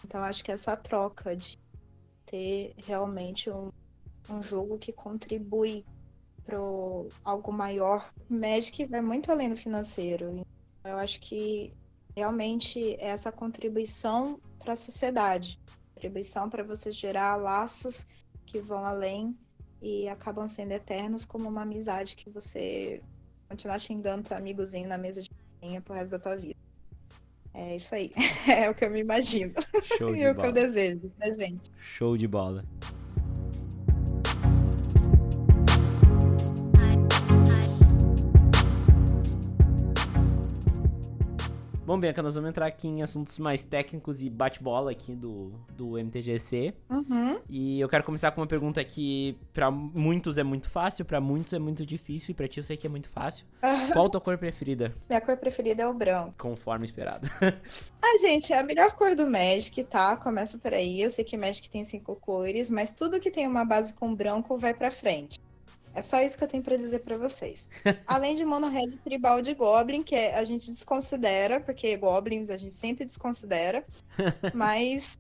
[0.05, 1.59] Então acho que essa troca de
[2.25, 3.71] ter realmente um,
[4.29, 5.85] um jogo que contribui
[6.49, 6.57] para
[7.25, 8.11] algo maior.
[8.29, 10.47] Magic vai muito além do financeiro.
[10.83, 11.75] Eu acho que
[12.17, 15.61] realmente é essa contribuição para a sociedade,
[15.95, 18.07] contribuição para você gerar laços
[18.47, 19.37] que vão além
[19.83, 23.03] e acabam sendo eternos, como uma amizade que você
[23.47, 26.57] continuar xingando teu amigozinho na mesa de cozinha pro resto da tua vida.
[27.53, 28.11] É isso aí.
[28.49, 29.53] É o que eu me imagino.
[30.01, 31.71] E o que eu desejo gente.
[31.79, 32.65] Show de bola.
[41.89, 45.97] Bom, Bianca, nós vamos entrar aqui em assuntos mais técnicos e bate-bola aqui do, do
[45.97, 46.75] MTGC.
[46.91, 47.41] Uhum.
[47.49, 51.55] E eu quero começar com uma pergunta que pra muitos é muito fácil, pra muitos
[51.55, 53.47] é muito difícil, e pra ti eu sei que é muito fácil.
[53.95, 54.95] Qual a tua cor preferida?
[55.09, 56.35] Minha cor preferida é o branco.
[56.37, 57.27] Conforme esperado.
[58.01, 60.17] Ah, gente, é a melhor cor do Magic, tá?
[60.17, 61.03] Começa por aí.
[61.03, 64.57] Eu sei que Magic tem cinco cores, mas tudo que tem uma base com branco
[64.57, 65.39] vai pra frente.
[65.95, 67.69] É só isso que eu tenho pra dizer pra vocês.
[68.07, 72.57] Além de Mono Red Tribal de Goblin, que é- a gente desconsidera, porque Goblins a
[72.57, 73.85] gente sempre desconsidera.
[74.55, 75.19] Mas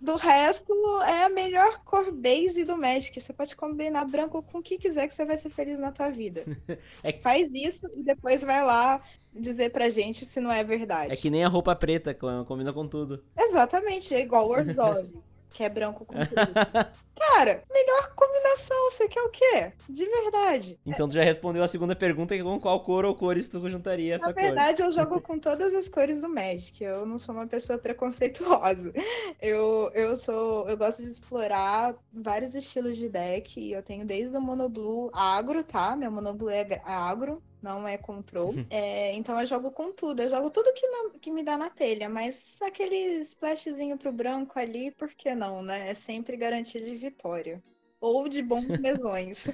[0.00, 3.20] do resto é a melhor cor base do Magic.
[3.20, 6.08] Você pode combinar branco com o que quiser que você vai ser feliz na tua
[6.10, 6.42] vida.
[7.02, 9.00] É que- Faz isso e depois vai lá
[9.32, 11.12] dizer pra gente se não é verdade.
[11.12, 13.22] É que nem a roupa preta, com- combina com tudo.
[13.38, 15.06] Exatamente, é igual o Orzhov,
[15.50, 16.90] que é branco com tudo.
[17.18, 19.72] Cara, melhor combinação, você quer o quê?
[19.88, 20.78] De verdade.
[20.86, 23.68] Então tu já respondeu a segunda pergunta, que é com qual cor ou cores tu
[23.68, 26.82] juntaria essa Na verdade, eu jogo com todas as cores do Magic.
[26.82, 28.92] Eu não sou uma pessoa preconceituosa.
[29.40, 30.66] Eu, eu sou.
[30.68, 33.60] Eu gosto de explorar vários estilos de deck.
[33.60, 35.94] e Eu tenho desde o Monoblue agro, tá?
[35.94, 38.54] Meu Monoblue é gra- agro, não é control.
[38.70, 40.22] É, então eu jogo com tudo.
[40.22, 44.58] Eu jogo tudo que, na- que me dá na telha, mas aquele splashzinho pro branco
[44.58, 45.88] ali, por que não, né?
[45.90, 47.62] É sempre garantia de vitória.
[48.00, 49.48] Ou de bons mesões.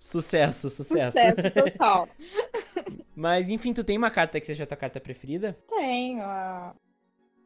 [0.00, 1.18] Sucesso, sucesso.
[1.18, 2.08] Sucesso total.
[3.14, 5.58] Mas enfim, tu tem uma carta que seja a tua carta preferida?
[5.68, 6.74] Tenho a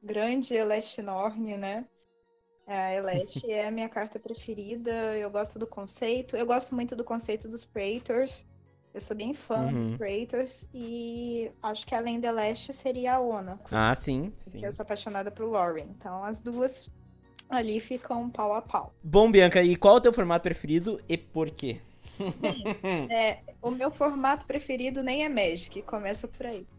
[0.03, 1.87] grande Eleste Norne, né?
[2.67, 4.91] A Eleste é a minha carta preferida.
[5.17, 6.37] Eu gosto do conceito.
[6.37, 8.47] Eu gosto muito do conceito dos Praetors.
[8.95, 9.99] Eu sou bem fã dos Uhum.
[9.99, 10.69] Praetors.
[10.73, 13.59] E acho que além da Eleste seria a Ona.
[13.71, 14.65] Ah, sim, sim.
[14.65, 15.87] Eu sou apaixonada por Lauren.
[15.99, 16.89] Então as duas
[17.51, 18.95] ali ficam pau a pau.
[19.03, 21.81] Bom, Bianca, e qual é o teu formato preferido e por quê?
[23.11, 26.65] É, o meu formato preferido nem é Magic, começa por aí.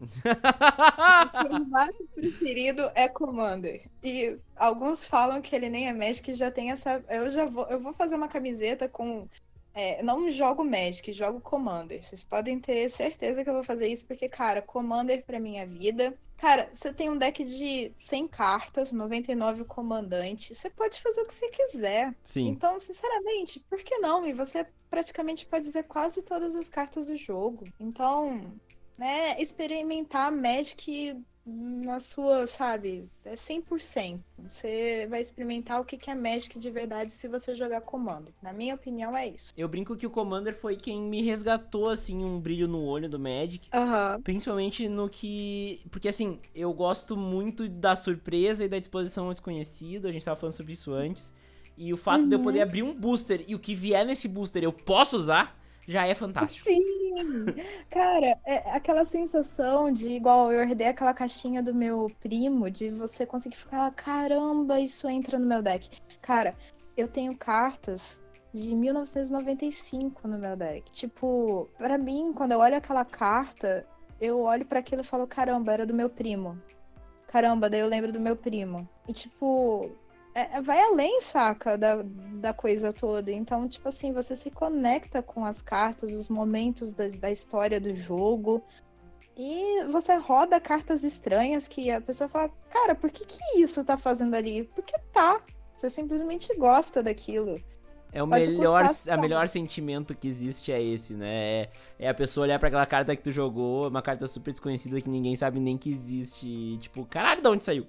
[1.34, 3.82] O formato preferido é Commander.
[4.02, 7.04] E alguns falam que ele nem é Magic, já tem essa.
[7.10, 9.28] Eu já vou, eu vou fazer uma camiseta com.
[9.76, 12.02] É, não jogo Magic, jogo Commander.
[12.02, 16.16] Vocês podem ter certeza que eu vou fazer isso, porque, cara, Commander pra minha vida.
[16.38, 20.54] Cara, você tem um deck de 100 cartas, 99 comandante.
[20.54, 22.14] Você pode fazer o que você quiser.
[22.24, 22.48] Sim.
[22.48, 24.26] Então, sinceramente, por que não?
[24.26, 27.68] E você praticamente pode usar quase todas as cartas do jogo.
[27.78, 28.50] Então,
[28.96, 34.20] né, experimentar Magic na sua, sabe, é 100%.
[34.48, 38.34] Você vai experimentar o que que é Magic de verdade se você jogar comando.
[38.42, 39.52] Na minha opinião, é isso.
[39.56, 43.18] Eu brinco que o Commander foi quem me resgatou, assim, um brilho no olho do
[43.18, 43.68] Magic.
[44.24, 45.80] Principalmente no que.
[45.90, 50.08] Porque assim, eu gosto muito da surpresa e da disposição ao desconhecido.
[50.08, 51.32] A gente tava falando sobre isso antes.
[51.78, 52.44] E o fato de eu Uhum.
[52.44, 56.14] poder abrir um booster e o que vier nesse booster eu posso usar, já é
[56.14, 56.68] fantástico.
[56.68, 57.46] Sim!
[57.90, 63.24] Cara, é aquela sensação de igual eu herdei aquela caixinha do meu primo, de você
[63.24, 65.88] conseguir ficar, caramba, isso entra no meu deck.
[66.20, 66.54] Cara,
[66.96, 68.22] eu tenho cartas
[68.52, 70.90] de 1995 no meu deck.
[70.90, 73.86] Tipo, pra mim, quando eu olho aquela carta,
[74.20, 76.60] eu olho pra aquilo e falo, caramba, era do meu primo.
[77.26, 78.88] Caramba, daí eu lembro do meu primo.
[79.06, 79.90] E tipo,
[80.36, 83.32] é- é- vai além, saca, da, da coisa toda.
[83.32, 87.94] Então, tipo assim, você se conecta com as cartas, os momentos da, da história do
[87.94, 88.62] jogo.
[89.34, 93.96] E você roda cartas estranhas que a pessoa fala, cara, por que, que isso tá
[93.96, 94.64] fazendo ali?
[94.74, 95.40] Porque tá.
[95.74, 97.60] Você simplesmente gosta daquilo.
[98.12, 101.28] É o Pode melhor, a melhor sentimento que existe é esse, né?
[101.28, 101.68] É,
[101.98, 105.08] é a pessoa olhar pra aquela carta que tu jogou, uma carta super desconhecida que
[105.08, 106.46] ninguém sabe nem que existe.
[106.46, 107.86] E, tipo, caralho, de onde saiu?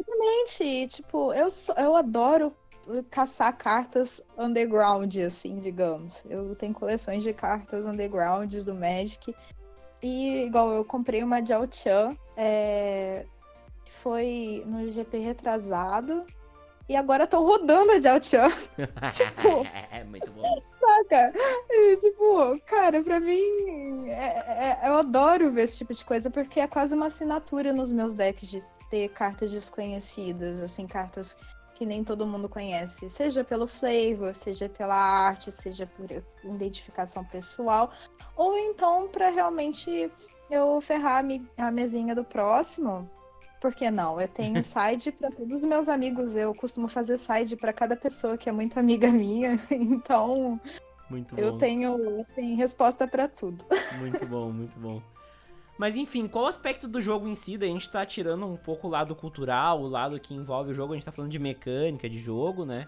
[0.00, 0.64] Exatamente.
[0.64, 2.52] E, tipo, eu, eu adoro
[3.10, 6.22] caçar cartas underground, assim, digamos.
[6.28, 9.34] Eu tenho coleções de cartas undergrounds do Magic.
[10.02, 13.26] E, igual, eu comprei uma Jiao Chan, é,
[13.84, 16.24] que foi no GP retrasado.
[16.88, 18.48] E agora tô rodando a Jiao Chan,
[19.12, 20.42] Tipo- é muito bom.
[20.80, 21.32] saca?
[21.70, 26.58] E, tipo, cara, pra mim, é- é- eu adoro ver esse tipo de coisa, porque
[26.58, 31.36] é quase uma assinatura nos meus decks de ter cartas desconhecidas, assim, cartas
[31.74, 36.06] que nem todo mundo conhece, seja pelo flavor, seja pela arte, seja por
[36.44, 37.90] identificação pessoal,
[38.36, 40.12] ou então pra realmente
[40.50, 41.24] eu ferrar
[41.56, 43.08] a, mesinha do próximo.
[43.62, 44.20] Por que não?
[44.20, 46.36] Eu tenho side pra todos os meus amigos.
[46.36, 49.58] Eu costumo fazer side pra cada pessoa que é muito amiga minha.
[49.70, 50.60] Então,
[51.08, 51.40] Muito bom.
[51.40, 53.64] eu tenho, assim, resposta pra tudo.
[54.00, 55.02] Muito bom, muito bom.
[55.80, 57.56] Mas enfim, qual o aspecto do jogo em si?
[57.56, 60.74] Daí a gente tá tirando um pouco o lado cultural, o lado que envolve o
[60.74, 62.86] jogo, a gente tá falando de mecânica, de jogo, né?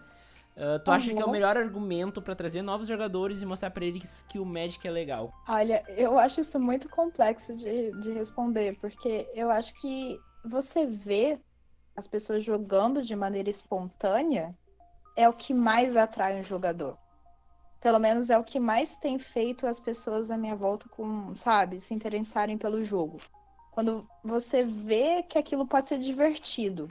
[0.54, 0.94] Uh, tu uhum.
[0.94, 4.38] acha que é o melhor argumento para trazer novos jogadores e mostrar para eles que
[4.38, 5.32] o Magic é legal?
[5.48, 11.40] Olha, eu acho isso muito complexo de, de responder, porque eu acho que você vê
[11.96, 14.54] as pessoas jogando de maneira espontânea
[15.16, 16.98] é o que mais atrai um jogador.
[17.82, 21.80] Pelo menos é o que mais tem feito as pessoas à minha volta com, sabe,
[21.80, 23.20] se interessarem pelo jogo.
[23.72, 26.88] Quando você vê que aquilo pode ser divertido.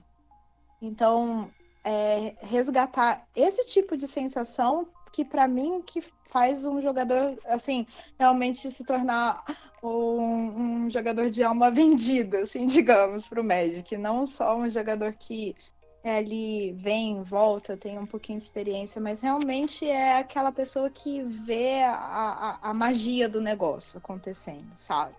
[0.82, 1.50] Então,
[1.84, 7.86] é, resgatar esse tipo de sensação que para mim que faz um jogador assim
[8.18, 9.44] realmente se tornar
[9.84, 15.14] um, um jogador de alma vendida, assim, digamos, para o Magic, não só um jogador
[15.14, 15.56] que
[16.04, 21.84] ali vem, volta, tem um pouquinho de experiência, mas realmente é aquela pessoa que vê
[21.84, 25.16] a, a, a magia do negócio acontecendo, sabe?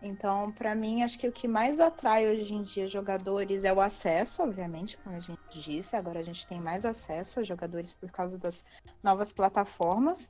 [0.00, 3.80] Então, para mim, acho que o que mais atrai hoje em dia jogadores é o
[3.80, 5.96] acesso, obviamente, como a gente disse.
[5.96, 8.64] Agora a gente tem mais acesso a jogadores por causa das
[9.02, 10.28] novas plataformas.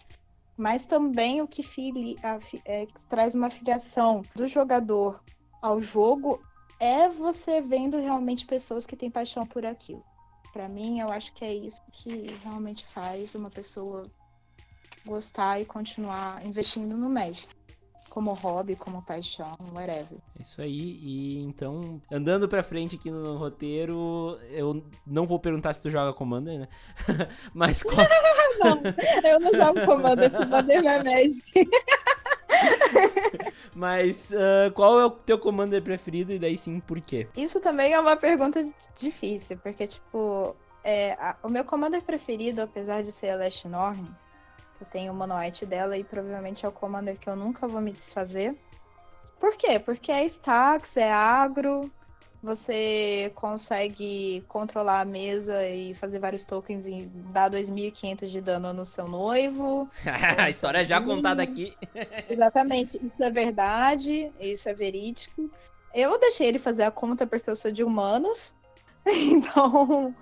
[0.56, 5.22] Mas também o que, fili a, é, que traz uma filiação do jogador
[5.60, 6.40] ao jogo
[6.80, 10.04] é você vendo realmente pessoas que têm paixão por aquilo.
[10.52, 14.10] Para mim, eu acho que é isso que realmente faz uma pessoa
[15.04, 17.46] gostar e continuar investindo no Magic
[18.16, 20.16] como hobby, como paixão, whatever.
[20.38, 25.74] É isso aí, e então, andando pra frente aqui no roteiro, eu não vou perguntar
[25.74, 26.68] se tu joga Commander, né?
[27.52, 27.98] Mas qual...
[28.58, 28.80] não,
[29.22, 31.68] eu não jogo Commander, Commander é Magic.
[33.76, 37.28] Mas uh, qual é o teu Commander preferido e daí sim, por quê?
[37.36, 38.64] Isso também é uma pergunta
[38.98, 44.10] difícil, porque, tipo, é, a, o meu Commander preferido, apesar de ser a Last Norn,
[44.80, 47.92] eu tenho o Monoite dela e provavelmente é o Commander que eu nunca vou me
[47.92, 48.56] desfazer.
[49.38, 49.78] Por quê?
[49.78, 51.92] Porque é stacks, é agro,
[52.46, 58.86] você consegue controlar a mesa e fazer vários tokens e dar 2.500 de dano no
[58.86, 59.90] seu noivo.
[60.38, 61.74] a história já contada aqui.
[62.30, 65.50] Exatamente, isso é verdade, isso é verídico.
[65.92, 68.54] Eu deixei ele fazer a conta porque eu sou de humanos,
[69.04, 70.14] então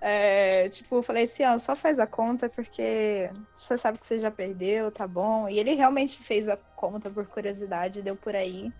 [0.00, 4.20] é, tipo, eu falei assim, ó, só faz a conta porque você sabe que você
[4.20, 5.48] já perdeu, tá bom?
[5.48, 8.72] E ele realmente fez a conta por curiosidade, deu por aí.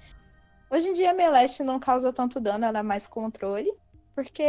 [0.72, 3.70] Hoje em dia a Meleste não causa tanto dano, ela é mais controle,
[4.14, 4.42] porque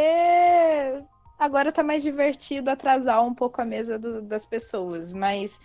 [1.38, 5.60] agora tá mais divertido atrasar um pouco a mesa do, das pessoas, mas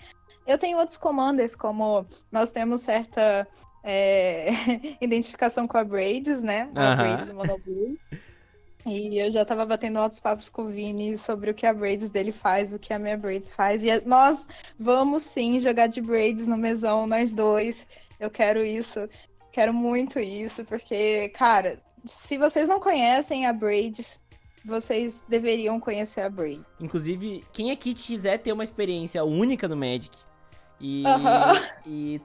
[0.44, 3.47] eu tenho outros commanders, como nós temos certa
[3.85, 4.49] é,
[5.01, 6.68] identificação com a Braids, né?
[6.75, 7.97] A Braids Monoblue.
[8.85, 12.11] E eu já tava batendo altos papos com o Vini sobre o que a Braids
[12.11, 13.85] dele faz, o que a minha Braids faz.
[13.85, 17.87] E nós vamos sim jogar de Braids no mesão, nós dois.
[18.18, 19.09] Eu quero isso.
[19.59, 24.23] Quero muito isso, porque, cara, se vocês não conhecem a Braids,
[24.64, 26.64] vocês deveriam conhecer a Braid.
[26.79, 30.16] Inclusive, quem aqui quiser ter uma experiência única no Magic
[30.81, 31.09] e, uh
[31.59, 31.71] -huh.
[31.85, 32.21] e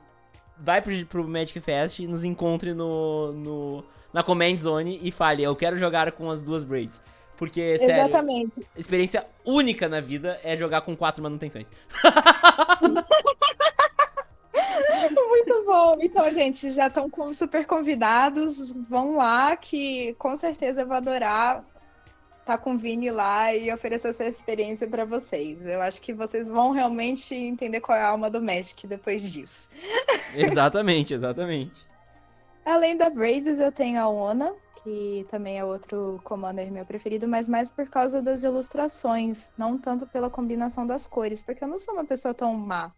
[0.60, 5.42] vai pro, pro Magic Fest e nos encontre no, no na Command Zone e fale,
[5.42, 7.02] eu quero jogar com as duas Braids.
[7.36, 8.62] Porque, sério, Exatamente.
[8.78, 11.68] experiência única na vida é jogar com quatro manutenções.
[15.46, 15.96] Muito bom.
[16.00, 18.72] Então, gente, já estão super convidados.
[18.72, 21.66] Vão lá, que com certeza eu vou adorar
[22.40, 25.66] estar tá com o Vini lá e oferecer essa experiência para vocês.
[25.66, 29.70] Eu acho que vocês vão realmente entender qual é a alma do Magic depois disso.
[30.36, 31.86] Exatamente, exatamente.
[32.66, 37.50] Além da Braids, eu tenho a Ona, que também é outro commander meu preferido, mas
[37.50, 41.94] mais por causa das ilustrações, não tanto pela combinação das cores, porque eu não sou
[41.94, 42.92] uma pessoa tão má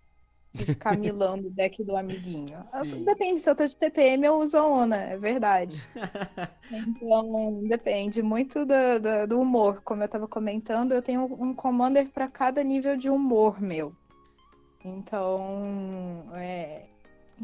[0.56, 2.58] de ficar milando o deck do amiguinho.
[3.06, 5.88] Depende, se eu tô de TPM, eu uso a Ona, é verdade.
[6.72, 9.82] então, depende muito do, do, do, humor.
[9.84, 13.94] Como eu tava comentando, eu tenho um commander para cada nível de humor meu.
[14.84, 16.84] Então, é,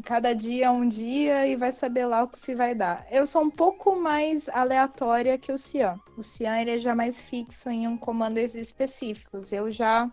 [0.04, 3.06] Cada dia é um dia e vai saber lá o que se vai dar.
[3.10, 6.00] Eu sou um pouco mais aleatória que o Cian.
[6.16, 9.52] O Cian ele é já mais fixo em um comandos específicos.
[9.52, 10.10] Eu já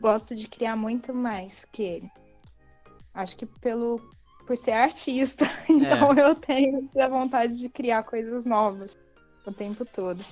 [0.00, 2.10] gosto de criar muito mais que ele.
[3.18, 4.00] Acho que pelo
[4.46, 6.22] por ser artista, então é.
[6.22, 8.96] eu tenho essa vontade de criar coisas novas
[9.44, 10.24] o tempo todo.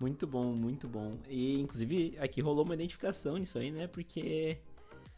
[0.00, 1.16] Muito bom, muito bom.
[1.28, 3.86] E inclusive aqui rolou uma identificação nisso aí, né?
[3.86, 4.58] Porque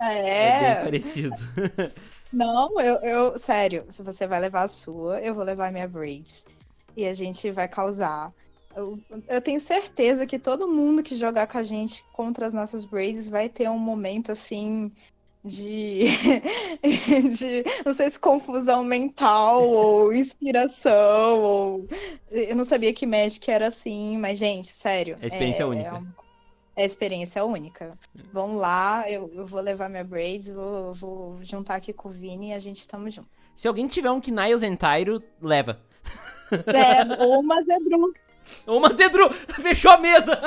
[0.03, 1.37] é, é bem parecido.
[2.31, 5.89] Não, eu, eu, sério, se você vai levar a sua, eu vou levar a minha
[5.89, 6.47] Braids.
[6.95, 8.33] E a gente vai causar.
[8.77, 12.85] Eu, eu, tenho certeza que todo mundo que jogar com a gente contra as nossas
[12.85, 14.93] Braids vai ter um momento assim
[15.45, 16.05] de,
[16.83, 21.89] de não sei se confusão mental ou inspiração ou
[22.31, 26.03] eu não sabia que Magic era assim, mas gente, sério, é experiência é, única.
[26.77, 27.99] É, é experiência única.
[28.33, 32.51] Vamos lá, eu, eu vou levar minha braids, vou, vou juntar aqui com o Vini
[32.51, 33.29] e a gente tamo junto.
[33.55, 35.81] Se alguém tiver um Kniles Entairo, leva.
[36.51, 38.13] É, ou uma Zedru.
[38.67, 39.31] Uma Zedru!
[39.63, 40.41] Fechou a mesa!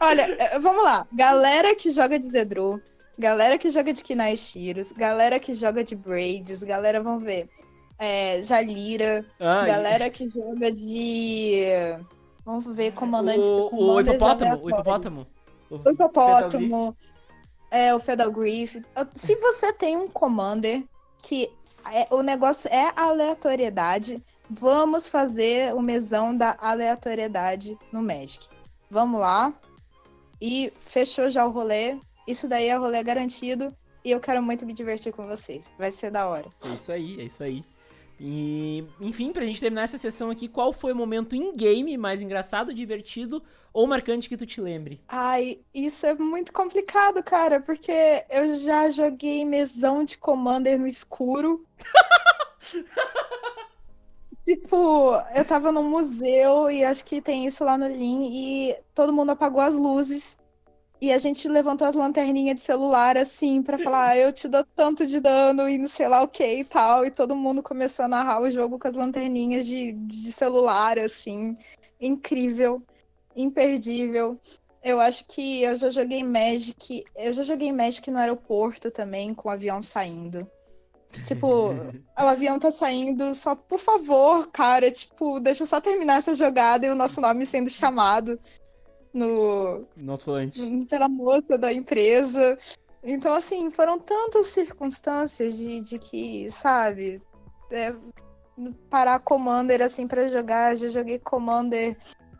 [0.00, 1.06] Olha, é, vamos lá.
[1.12, 2.80] Galera que joga de Zedru,
[3.18, 7.48] galera que joga de Kinais Tiros, galera que joga de Braids, galera, vamos ver.
[7.98, 9.66] É, Jalira, Ai.
[9.66, 11.62] galera que joga de.
[12.46, 14.70] Vamos ver comandante O, o hipopótamo, o aleatórios.
[14.72, 15.26] hipopótamo.
[15.70, 16.96] O hipopótamo,
[17.70, 18.82] é, o Fedalgriff.
[19.14, 20.82] Se você tem um commander
[21.22, 21.50] que
[21.92, 28.48] é- o negócio é aleatoriedade, vamos fazer o mesão da aleatoriedade no Magic.
[28.90, 29.52] Vamos lá.
[30.40, 31.98] E fechou já o rolê.
[32.26, 33.74] Isso daí é rolê garantido.
[34.04, 35.70] E eu quero muito me divertir com vocês.
[35.78, 36.48] Vai ser da hora.
[36.64, 37.62] É isso aí, é isso aí.
[38.22, 42.74] E, enfim, pra gente terminar essa sessão aqui, qual foi o momento in-game mais engraçado,
[42.74, 45.00] divertido ou marcante que tu te lembre?
[45.08, 47.92] Ai, isso é muito complicado, cara, porque
[48.28, 51.64] eu já joguei mesão de Commander no escuro.
[54.44, 59.12] tipo, eu tava num museu e acho que tem isso lá no Lean e todo
[59.12, 60.36] mundo apagou as luzes.
[61.00, 64.62] E a gente levantou as lanterninhas de celular assim pra falar, "Ah, eu te dou
[64.76, 67.06] tanto de dano e não sei lá o que e tal.
[67.06, 71.56] E todo mundo começou a narrar o jogo com as lanterninhas de, de celular, assim.
[71.98, 72.82] Incrível,
[73.34, 74.38] imperdível.
[74.82, 77.04] Eu acho que eu já joguei Magic.
[77.16, 80.46] Eu já joguei Magic no aeroporto também, com o avião saindo.
[81.24, 81.70] Tipo,
[82.18, 86.86] o avião tá saindo, só por favor, cara, tipo, deixa eu só terminar essa jogada
[86.86, 88.38] e o nosso nome sendo chamado
[89.12, 89.84] no,
[90.56, 92.56] No pela moça da empresa.
[93.02, 97.20] Então, assim, foram tantas circunstâncias de, de que, sabe,
[97.70, 97.94] é,
[98.88, 100.76] parar Commander assim pra jogar.
[100.76, 101.96] Já joguei Commander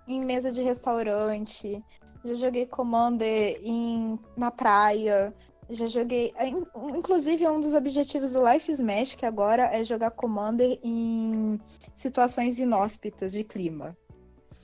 [0.07, 1.83] em mesa de restaurante,
[2.25, 5.35] já joguei Commander em, na praia.
[5.71, 6.33] Já joguei.
[6.41, 6.65] in-
[6.97, 11.61] Inclusive, um dos objetivos do Life is Magic agora é jogar Commander em
[11.95, 13.97] situações inóspitas de clima.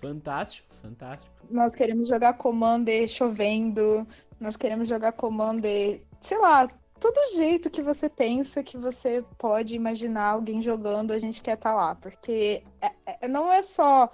[0.01, 1.33] Fantástico, fantástico.
[1.51, 4.07] Nós queremos jogar Commander chovendo,
[4.41, 10.31] nós queremos jogar Commander, sei lá, todo jeito que você pensa que você pode imaginar
[10.31, 14.11] alguém jogando, a gente quer estar lá, porque é- é- não é só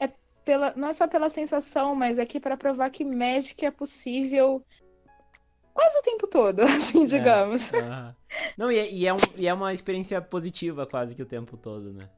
[0.00, 0.08] é
[0.44, 4.64] pela, não é só pela sensação, mas é aqui para provar que Magic é possível
[5.78, 7.72] quase o tempo todo, assim, digamos.
[7.72, 8.14] Aham.
[8.56, 11.56] Não, e é, e é um- e é uma experiência positiva quase que o tempo
[11.56, 12.08] todo, né?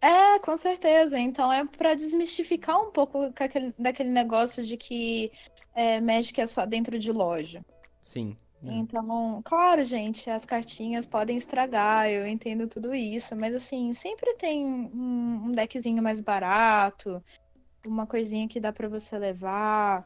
[0.00, 1.18] É, com certeza.
[1.18, 5.30] Então é pra desmistificar um pouco com aquele- daquele negócio de que
[5.74, 7.64] é, Magic é só dentro de loja.
[8.00, 8.36] Sim.
[8.66, 8.72] É.
[8.74, 14.64] Então, claro, gente, as cartinhas podem estragar, eu entendo tudo isso, mas assim, sempre tem
[14.64, 17.22] um, um deckzinho mais barato,
[17.86, 20.04] uma coisinha que dá pra você levar,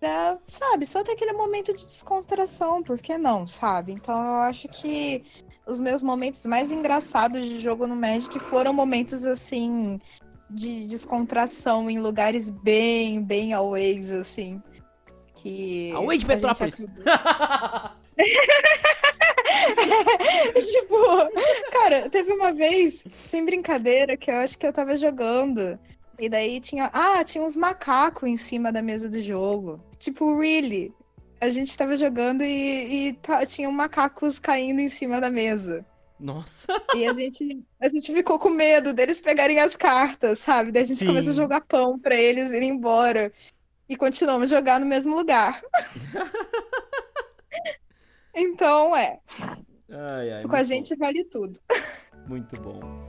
[0.00, 3.92] pra, sabe, só ter aquele momento de descontração, por que não, sabe?
[3.92, 5.24] Então eu acho que
[5.66, 9.98] os meus momentos mais engraçados de jogo no Magic foram momentos assim
[10.50, 14.62] de descontração em lugares bem, bem always, assim.
[15.34, 16.76] Que Away de Petrópolis!
[20.70, 20.96] tipo,
[21.70, 25.78] cara, teve uma vez, sem brincadeira, que eu acho que eu tava jogando.
[26.18, 26.90] E daí tinha.
[26.92, 29.80] Ah, tinha uns macacos em cima da mesa do jogo.
[29.98, 30.92] Tipo, really?
[31.40, 35.86] A gente tava jogando e, e tá- tinham macacos caindo em cima da mesa.
[36.18, 36.66] Nossa!
[36.96, 40.72] E a gente, a gente ficou com medo deles pegarem as cartas, sabe?
[40.72, 41.06] Daí a gente Sim.
[41.06, 43.32] começou a jogar pão pra eles irem embora.
[43.88, 45.62] E continuamos a jogar no mesmo lugar.
[48.34, 49.20] então, é.
[49.90, 51.58] Ai, ai, Com a gente vale tudo.
[51.68, 53.07] bom, Muito bom.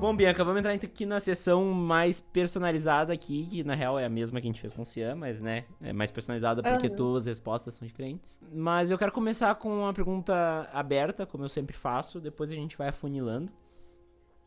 [0.00, 4.08] Bom, Bianca, vamos entrar aqui na sessão mais personalizada aqui, que na real é a
[4.08, 6.94] mesma que a gente fez com o Cian, mas né, é mais personalizada porque Aham.
[6.96, 8.40] tuas respostas são diferentes.
[8.52, 12.76] Mas eu quero começar com uma pergunta aberta, como eu sempre faço, depois a gente
[12.76, 13.52] vai afunilando.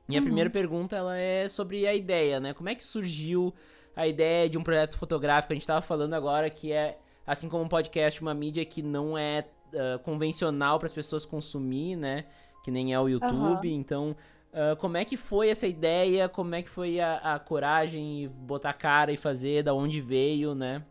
[0.07, 0.23] E a Uhum.
[0.23, 2.53] primeira pergunta, ela é sobre a ideia, né?
[2.53, 3.53] Como é que surgiu
[3.95, 5.51] a ideia de um projeto fotográfico?
[5.51, 9.17] A gente tava falando agora que é, assim como um podcast, uma mídia que não
[9.17, 12.25] é ah, convencional para as pessoas consumir, né?
[12.63, 13.71] Que nem é o YouTube.
[13.71, 14.15] Então,
[14.53, 16.27] ah, como é que foi essa ideia?
[16.29, 19.63] Como é que foi a, a coragem, botar a cara e fazer?
[19.63, 20.83] Da onde veio, né?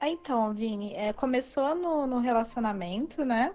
[0.00, 3.54] Ah, Então, Vini, é, começou no, no relacionamento, né?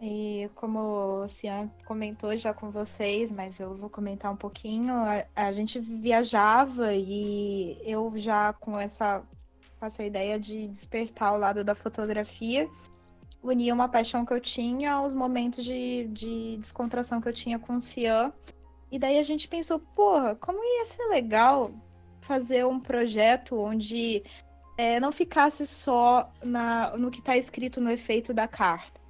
[0.00, 5.26] E como o Cian comentou já com vocês, mas eu vou comentar um pouquinho, a,
[5.36, 9.22] a gente viajava e eu já com essa,
[9.78, 12.68] com essa ideia de despertar o lado da fotografia,
[13.42, 17.76] unia uma paixão que eu tinha aos momentos de, de descontração que eu tinha com
[17.76, 18.32] o Cian.
[18.90, 21.70] E daí a gente pensou, porra, como ia ser legal
[22.20, 24.22] fazer um projeto onde
[24.76, 29.00] é, não ficasse só na, no que está escrito no efeito da carta,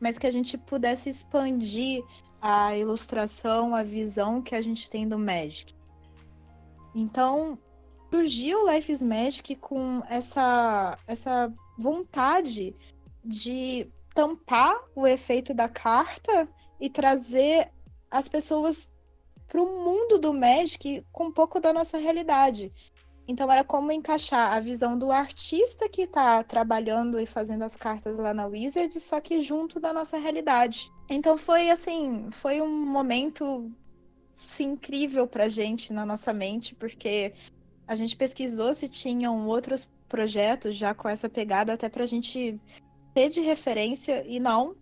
[0.00, 2.02] mas que a gente pudesse expandir
[2.40, 5.74] a ilustração, a visão que a gente tem do Magic.
[6.94, 7.58] Então,
[8.12, 12.74] surgiu Life is Magic com essa, essa vontade
[13.24, 16.48] de tampar o efeito da carta
[16.80, 17.70] e trazer
[18.10, 18.90] as pessoas
[19.48, 22.72] para o mundo do Magic com um pouco da nossa realidade.
[23.26, 28.18] Então era como encaixar a visão do artista que está trabalhando e fazendo as cartas
[28.18, 30.92] lá na Wizard, só que junto da nossa realidade.
[31.08, 33.72] Então foi assim, foi um momento
[34.32, 37.32] sim, incrível pra gente na nossa mente, porque
[37.86, 42.60] a gente pesquisou se tinham outros projetos já com essa pegada até pra gente
[43.14, 44.76] ter de referência e não,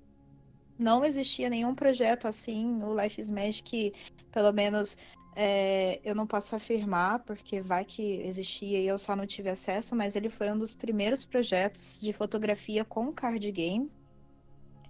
[0.78, 2.82] não existia nenhum projeto assim.
[2.82, 3.92] O Life is Magic,
[4.32, 4.96] pelo menos
[5.36, 9.94] é, eu não posso afirmar, porque vai que existia e eu só não tive acesso,
[9.94, 13.90] mas ele foi um dos primeiros projetos de fotografia com card game.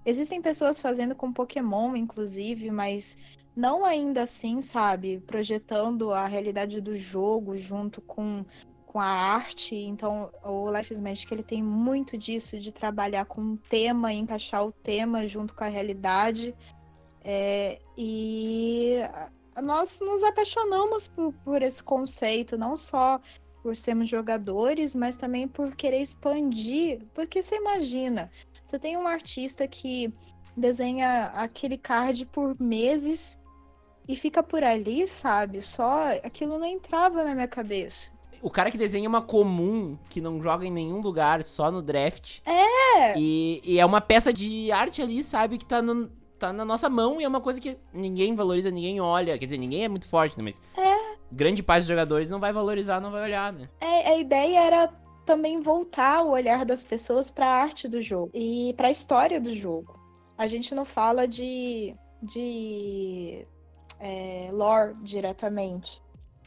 [0.05, 3.17] Existem pessoas fazendo com Pokémon, inclusive, mas
[3.55, 5.23] não ainda assim, sabe?
[5.27, 8.45] Projetando a realidade do jogo junto com
[8.93, 9.75] com a arte.
[9.75, 14.65] Então, o Life is Magic ele tem muito disso de trabalhar com um tema, encaixar
[14.67, 16.55] o tema junto com a realidade.
[17.25, 18.99] É, e
[19.63, 23.19] nós nos apaixonamos por, por esse conceito, não só
[23.63, 27.01] por sermos jogadores, mas também por querer expandir.
[27.15, 28.31] Porque você imagina,
[28.67, 30.13] você tem um artista que
[30.55, 33.41] desenha aquele card por meses
[34.07, 35.63] e fica por ali, sabe?
[35.63, 38.13] Só aquilo não entrava na minha cabeça
[38.43, 42.41] o cara que desenha uma comum que não joga em nenhum lugar, só no draft.
[42.45, 43.17] É!
[43.17, 46.91] E, e é uma peça de arte ali, sabe, que tá, no, tá na nossa
[46.91, 49.39] mão e é uma coisa que ninguém valoriza, ninguém olha.
[49.39, 50.43] Quer dizer, ninguém é muito forte, né?
[50.43, 50.61] Mas.
[50.77, 51.13] É.
[51.31, 53.69] Grande parte dos jogadores não vai valorizar, não vai olhar, né?
[53.81, 54.89] É, a ideia era
[55.25, 59.41] também voltar o olhar das pessoas para a arte do jogo e para a história
[59.41, 59.99] do jogo.
[60.37, 63.47] A gente não fala de, de
[64.01, 66.03] é, lore diretamente.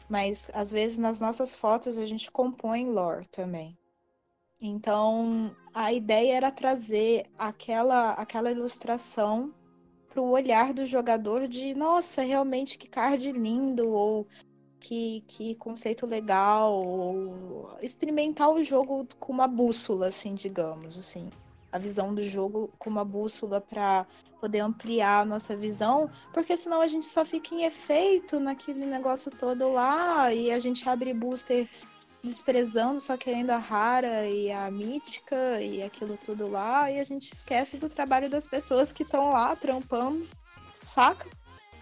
[0.09, 3.77] Mas às vezes nas nossas fotos a gente compõe lore também.
[4.61, 9.53] Então a ideia era trazer aquela, aquela ilustração
[10.09, 14.25] para o olhar do jogador de nossa, realmente que card lindo, ou
[14.79, 21.29] que, que conceito legal, ou experimentar o jogo com uma bússola, assim, digamos, assim
[21.71, 24.05] a visão do jogo com uma bússola para
[24.39, 29.31] poder ampliar a nossa visão, porque senão a gente só fica em efeito naquele negócio
[29.31, 31.67] todo lá e a gente abre booster
[32.25, 37.31] desprezando, só querendo a rara e a mítica e aquilo tudo lá, e a gente
[37.31, 40.27] esquece do trabalho das pessoas que estão lá trampando,
[40.83, 41.29] saca?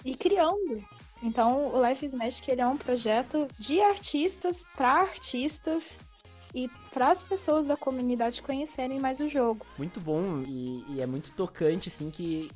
[0.04, 0.84] E criando.
[1.22, 5.98] Então, o Life is Magic ele é um projeto de artistas para artistas
[6.54, 9.66] e para as pessoas da comunidade conhecerem mais o jogo.
[9.78, 12.52] Muito bom e, e é muito tocante, assim, que,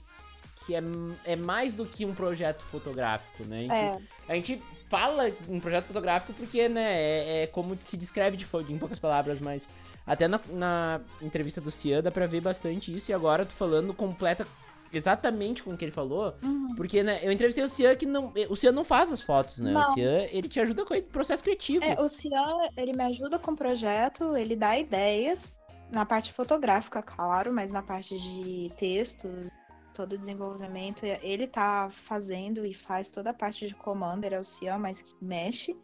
[0.65, 0.81] que é,
[1.25, 3.57] é mais do que um projeto fotográfico, né?
[3.57, 3.99] A gente, é.
[4.27, 8.77] a gente fala um projeto fotográfico porque, né, é, é como se descreve de, em
[8.77, 9.67] poucas palavras, mas
[10.05, 13.93] até na, na entrevista do Cian dá pra ver bastante isso e agora tô falando
[13.93, 14.47] completa
[14.91, 16.75] exatamente com o que ele falou, uhum.
[16.75, 19.71] porque, né, eu entrevistei o Cian que não, o Cian não faz as fotos, né?
[19.71, 19.81] Não.
[19.81, 21.83] O Cian, ele te ajuda com o processo criativo.
[21.83, 25.57] É, o Cian, ele me ajuda com o projeto, ele dá ideias
[25.91, 29.49] na parte fotográfica, claro, mas na parte de textos,
[29.93, 34.43] todo o desenvolvimento, ele tá fazendo e faz toda a parte de commander, é o
[34.43, 35.75] Cian, mas que mexe.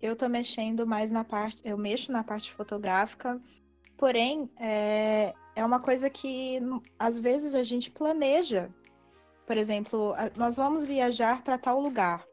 [0.00, 3.40] Eu tô mexendo mais na parte, eu mexo na parte fotográfica,
[3.96, 6.60] porém, é, é uma coisa que
[6.96, 8.70] às vezes a gente planeja.
[9.44, 12.24] Por exemplo, nós vamos viajar para tal lugar.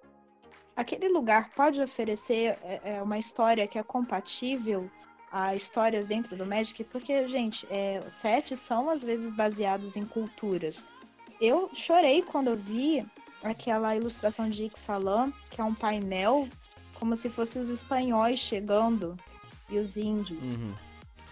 [0.76, 4.92] Aquele lugar pode oferecer é, é, uma história que é compatível
[5.32, 10.86] a histórias dentro do Magic, porque, gente, é, sets são às vezes baseados em culturas.
[11.42, 13.04] Eu chorei quando eu vi
[13.44, 16.48] aquela ilustração de Ixalan, que é um painel
[17.00, 19.18] como se fossem os espanhóis chegando
[19.68, 20.58] e os índios.
[20.58, 20.85] Uhum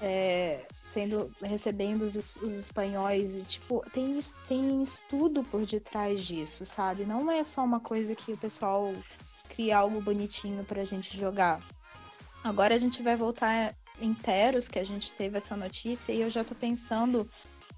[0.05, 7.05] é, sendo recebendo os, os espanhóis e tipo tem tem estudo por detrás disso sabe?
[7.05, 8.93] Não é só uma coisa que o pessoal
[9.47, 11.61] cria algo bonitinho para a gente jogar.
[12.43, 16.29] Agora a gente vai voltar em Teros que a gente teve essa notícia e eu
[16.29, 17.25] já tô pensando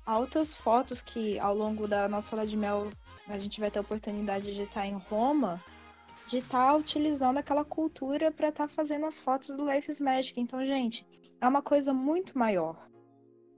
[0.03, 2.89] altas fotos que ao longo da nossa lua de mel
[3.27, 5.63] a gente vai ter a oportunidade de estar em Roma
[6.27, 9.99] de estar tá utilizando aquela cultura para estar tá fazendo as fotos do Life is
[9.99, 10.39] Magic.
[10.39, 11.05] Então, gente,
[11.39, 12.89] é uma coisa muito maior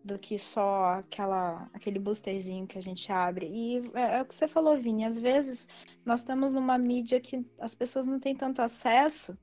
[0.03, 3.47] do que só aquela, aquele boosterzinho que a gente abre.
[3.47, 5.67] E é, é, o que você falou, Vini, às vezes
[6.05, 9.37] nós estamos numa mídia que as pessoas não têm tanto acesso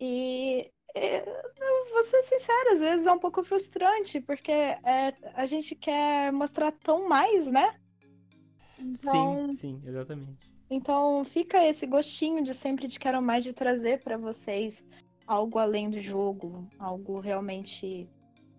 [0.00, 1.24] e é,
[1.90, 6.72] vou ser sincera, às vezes é um pouco frustrante, porque é, a gente quer mostrar
[6.72, 7.78] tão mais, né?
[8.78, 10.49] Então, sim, sim, exatamente.
[10.70, 14.86] Então fica esse gostinho de sempre de quero mais de trazer para vocês
[15.26, 18.08] algo além do jogo, algo realmente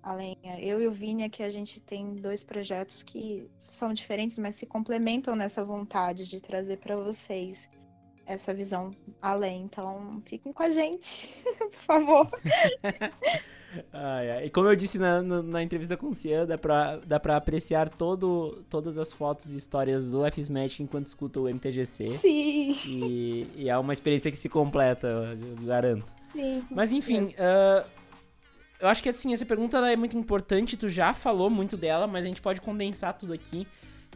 [0.03, 0.35] além.
[0.59, 4.65] Eu e o Vini aqui a gente tem dois projetos que são diferentes, mas se
[4.65, 7.69] complementam nessa vontade de trazer para vocês
[8.25, 8.91] essa visão
[9.21, 9.63] além.
[9.63, 12.29] Então, fiquem com a gente, por favor.
[13.93, 14.45] ai, ai.
[14.45, 17.37] E como eu disse na, na, na, entrevista com o Cian, dá pra, dá pra
[17.37, 22.07] apreciar todo, todas as fotos e histórias do Life Match enquanto escuta o MTGC.
[22.07, 22.75] Sim.
[22.87, 26.05] E, e é uma experiência que se completa, eu garanto.
[26.33, 26.63] Sim.
[26.69, 27.85] Mas enfim, uh,
[28.79, 32.23] eu acho que assim, essa pergunta é muito importante, tu já falou muito dela, mas
[32.23, 33.67] a gente pode condensar tudo aqui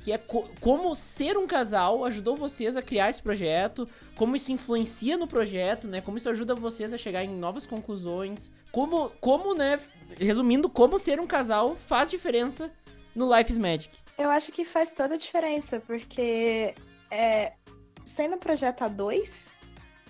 [0.02, 4.52] que é co como ser um casal ajudou vocês a criar esse projeto, como isso
[4.52, 6.02] influencia no projeto, né?
[6.02, 9.80] Como isso ajuda vocês a chegar em novas conclusões, como, como, né?
[10.20, 12.72] Resumindo, como ser um casal faz diferença
[13.16, 13.98] no Life is Magic.
[14.18, 16.74] Eu acho que faz toda a diferença, porque
[17.12, 17.54] é,
[18.04, 19.52] sendo um projeto a dois,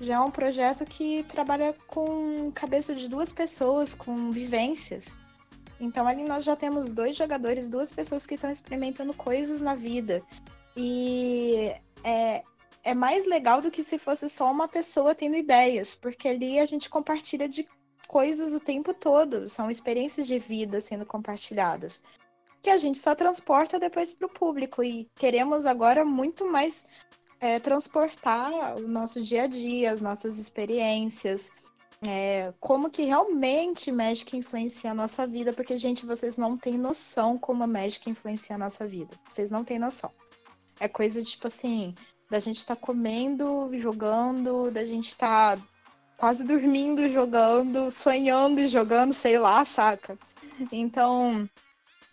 [0.01, 5.15] já é um projeto que trabalha com cabeça de duas pessoas, com vivências.
[5.79, 10.23] Então ali nós já temos dois jogadores, duas pessoas que estão experimentando coisas na vida.
[10.75, 11.73] E
[12.03, 12.43] é,
[12.83, 16.65] é mais legal do que se fosse só uma pessoa tendo ideias, porque ali a
[16.65, 17.67] gente compartilha de
[18.07, 22.01] coisas o tempo todo, são experiências de vida sendo compartilhadas,
[22.61, 24.83] que a gente só transporta depois para o público.
[24.83, 26.85] E queremos agora muito mais
[27.39, 31.51] é, transportar o nosso dia a dia, as nossas experiências,
[32.07, 37.37] é, como que realmente Magic influencia a nossa vida, porque, gente, vocês não têm noção
[37.37, 39.17] como a Magic influencia a nossa vida.
[39.31, 40.11] Vocês não têm noção.
[40.79, 41.95] É coisa, tipo assim,
[42.29, 45.63] da gente estar tá comendo, jogando, da gente estar tá
[46.17, 50.17] quase dormindo, jogando, sonhando e jogando, sei lá, saca?
[50.71, 51.49] Então,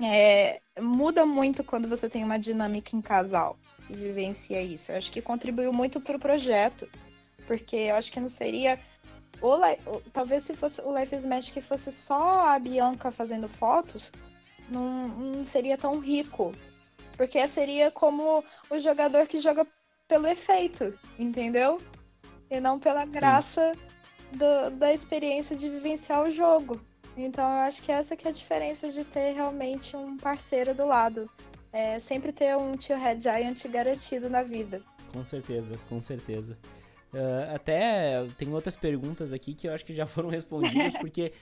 [0.03, 3.57] é, muda muito quando você tem uma dinâmica em casal
[3.89, 4.93] e vivencia isso.
[4.93, 6.89] Eu acho que contribuiu muito pro projeto,
[7.47, 8.79] porque eu acho que não seria
[9.43, 14.13] o, talvez se fosse o Life is Magic que fosse só a Bianca fazendo fotos,
[14.69, 16.53] não, não seria tão rico.
[17.17, 19.67] Porque seria como o jogador que joga
[20.09, 21.81] pelo efeito, entendeu?
[22.51, 23.73] E não pela graça
[24.33, 26.81] do, da experiência de vivenciar o jogo.
[27.17, 30.87] Então eu acho que essa que é a diferença de ter realmente um parceiro do
[30.87, 31.31] lado.
[31.73, 34.83] É sempre ter um tio Red Giant garantido na vida.
[35.13, 36.57] Com certeza, com certeza.
[37.13, 41.33] Uh, até tem outras perguntas aqui que eu acho que já foram respondidas, porque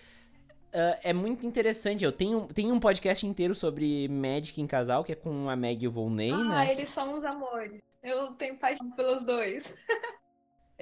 [0.75, 2.05] uh, é muito interessante.
[2.05, 5.85] Eu tenho, tenho um podcast inteiro sobre Magic em casal, que é com a Meg
[5.85, 6.57] e o Volney, ah, né?
[6.57, 7.81] Ah, eles são os amores.
[8.03, 9.87] Eu tenho paixão pelos dois.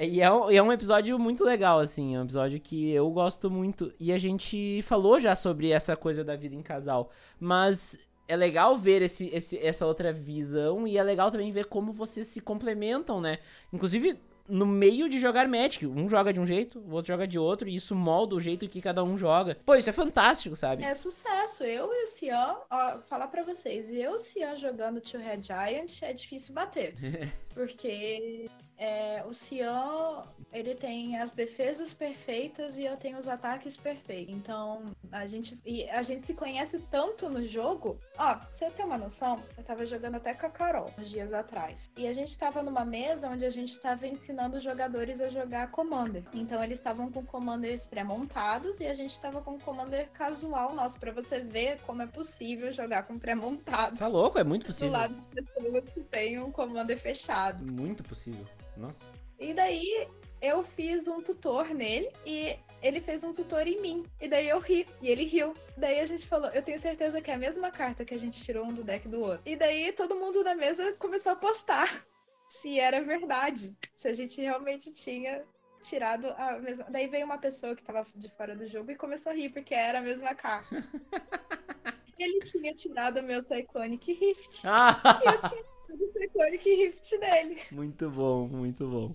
[0.00, 3.50] E é, um, é um episódio muito legal, assim, é um episódio que eu gosto
[3.50, 3.92] muito.
[3.98, 7.10] E a gente falou já sobre essa coisa da vida em casal.
[7.40, 11.92] Mas é legal ver esse, esse, essa outra visão e é legal também ver como
[11.92, 13.38] vocês se complementam, né?
[13.72, 15.86] Inclusive, no meio de jogar Magic.
[15.86, 18.68] Um joga de um jeito, o outro joga de outro, e isso molda o jeito
[18.68, 19.56] que cada um joga.
[19.64, 20.84] Pô, isso é fantástico, sabe?
[20.84, 21.64] É sucesso.
[21.64, 25.42] Eu e o Cian, ó, falar para vocês, eu e o Cian jogando Tio Red
[25.42, 26.94] Giant é difícil bater.
[27.58, 28.48] porque
[28.78, 34.32] é, o Cian, ele tem as defesas perfeitas e eu tenho os ataques perfeitos.
[34.32, 37.98] Então, a gente, e a gente se conhece tanto no jogo.
[38.16, 41.90] Ó, você ter uma noção, eu tava jogando até com a Carol uns dias atrás.
[41.96, 45.72] E a gente tava numa mesa onde a gente tava ensinando os jogadores a jogar
[45.72, 46.22] Commander.
[46.32, 51.10] Então, eles estavam com commanders pré-montados e a gente tava com Commander casual nosso, para
[51.10, 53.98] você ver como é possível jogar com pré-montado.
[53.98, 54.90] Tá louco, é muito possível.
[54.90, 57.47] Do lado de pessoas que tem um Commander fechado.
[57.54, 58.44] Muito possível.
[58.76, 59.12] Nossa.
[59.38, 60.08] E daí
[60.40, 64.06] eu fiz um tutor nele e ele fez um tutor em mim.
[64.20, 64.86] E daí eu ri.
[65.00, 65.54] E ele riu.
[65.76, 68.42] Daí a gente falou, eu tenho certeza que é a mesma carta que a gente
[68.42, 69.42] tirou um do deck do outro.
[69.44, 71.88] E daí todo mundo na mesa começou a postar
[72.48, 73.76] se era verdade.
[73.96, 75.44] Se a gente realmente tinha
[75.82, 76.86] tirado a mesma.
[76.88, 79.74] Daí veio uma pessoa que tava de fora do jogo e começou a rir, porque
[79.74, 80.84] era a mesma carta.
[82.18, 84.62] ele tinha tirado o meu Cyclonic Rift.
[84.66, 85.00] Ah!
[85.24, 85.64] E eu tinha
[85.98, 87.56] do Cyclonic Rift dele.
[87.72, 89.14] Muito bom, muito bom.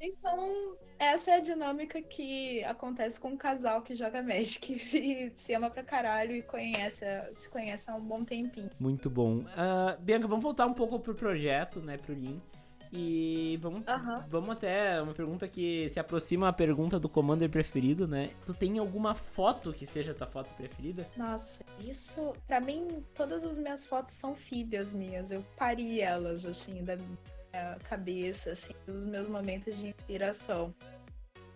[0.00, 5.54] Então, essa é a dinâmica que acontece com um casal que joga Magic e se
[5.54, 7.04] ama pra caralho e conhece,
[7.34, 8.70] se conhece há um bom tempinho.
[8.78, 9.38] Muito bom.
[9.38, 12.40] Uh, Bianca, vamos voltar um pouco pro projeto, né, pro Lean.
[12.92, 13.82] E vamos,
[14.28, 18.30] vamos até uma pergunta que se aproxima a pergunta do Commander preferido, né?
[18.46, 21.06] Tu tem alguma foto que seja tua foto preferida?
[21.16, 25.30] Nossa, isso, pra mim, todas as minhas fotos são filhas minhas.
[25.30, 30.74] Eu pari elas, assim, da minha cabeça, assim, dos meus momentos de inspiração.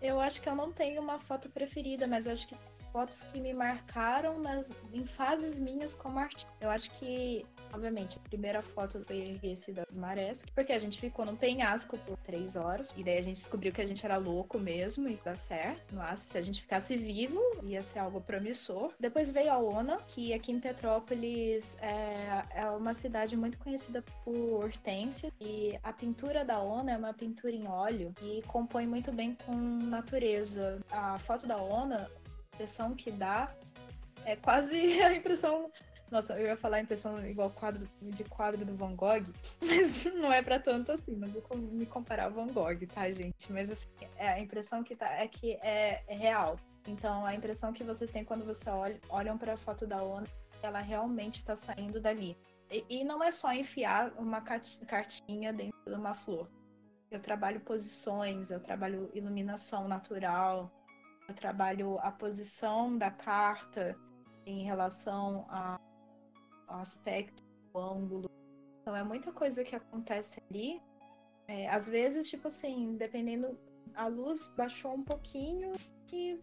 [0.01, 2.55] Eu acho que eu não tenho uma foto preferida, mas eu acho que
[2.91, 6.51] fotos que me marcaram nas, em fases minhas como artista.
[6.61, 7.43] Eu acho que,
[7.73, 12.17] obviamente, a primeira foto foi esse das marés, porque a gente ficou no penhasco por
[12.17, 15.35] três horas, e daí a gente descobriu que a gente era louco mesmo e dá
[15.35, 15.95] certo.
[15.95, 18.93] Nossa, se a gente ficasse vivo, ia ser algo promissor.
[18.99, 24.63] Depois veio a ONA, que aqui em Petrópolis é, é uma cidade muito conhecida por
[24.63, 29.35] hortênsia, e a pintura da ONA é uma pintura em óleo e compõe muito bem
[29.45, 30.79] com natureza.
[30.91, 32.09] A foto da ONA
[32.53, 33.53] impressão que dá
[34.25, 35.71] é quase a impressão.
[36.13, 39.23] Nossa, eu ia falar impressão igual quadro de quadro do Van Gogh,
[39.59, 43.51] mas não é para tanto assim, não vou me comparar ao Van Gogh, tá, gente?
[43.51, 46.59] Mas assim, é a impressão que tá é que é, é real.
[46.87, 50.27] Então, a impressão que vocês têm quando você olha, olham para a foto da ONU,
[50.61, 52.37] ela realmente está saindo dali.
[52.69, 56.47] E, e, não é só enfiar uma cartinha dentro de uma flor.
[57.09, 60.71] Eu trabalho posições, eu trabalho iluminação natural,
[61.27, 63.97] eu trabalho a posição da carta
[64.45, 65.79] em relação a,
[66.73, 67.43] ao aspecto,
[67.73, 68.29] o ângulo.
[68.81, 70.81] Então é muita coisa que acontece ali.
[71.47, 73.57] É, às vezes, tipo assim, dependendo,
[73.95, 75.73] a luz baixou um pouquinho
[76.11, 76.39] e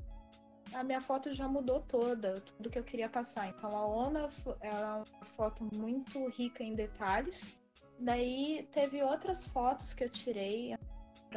[0.73, 3.49] a minha foto já mudou toda, tudo que eu queria passar.
[3.49, 4.27] Então a Ona
[4.61, 7.53] é uma foto muito rica em detalhes.
[7.99, 10.75] Daí teve outras fotos que eu tirei,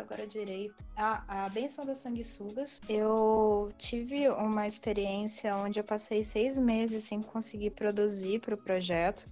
[0.02, 0.84] agora direito.
[0.96, 2.82] a a benção das sanguessugas.
[2.88, 9.28] Eu tive uma experiência onde eu passei seis meses sem conseguir produzir para o projeto,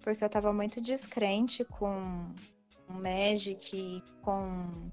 [0.00, 2.32] porque eu estava muito descrente com
[2.88, 4.90] o Magic, com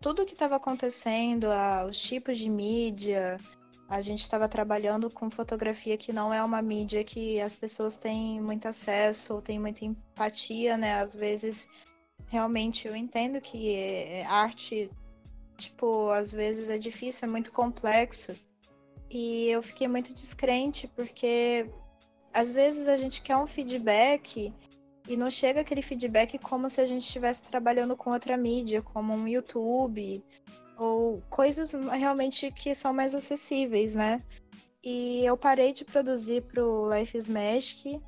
[0.00, 1.48] tudo que estava acontecendo,
[1.88, 3.40] os tipos de mídia.
[3.88, 8.40] A gente estava trabalhando com fotografia que não é uma mídia que as pessoas têm
[8.40, 10.94] muito acesso ou têm muita empatia, né?
[11.00, 11.68] Às vezes
[12.28, 14.90] realmente eu entendo que é, arte,
[15.56, 18.34] tipo, às vezes é difícil, é muito complexo.
[19.10, 21.70] E eu fiquei muito descrente, porque
[22.32, 24.52] às vezes a gente quer um feedback
[25.08, 29.14] e não chega aquele feedback como se a gente estivesse trabalhando com outra mídia, como
[29.14, 30.22] um YouTube,
[30.76, 34.22] ou coisas realmente que são mais acessíveis, né?
[34.84, 38.00] E eu parei de produzir pro Life is Magic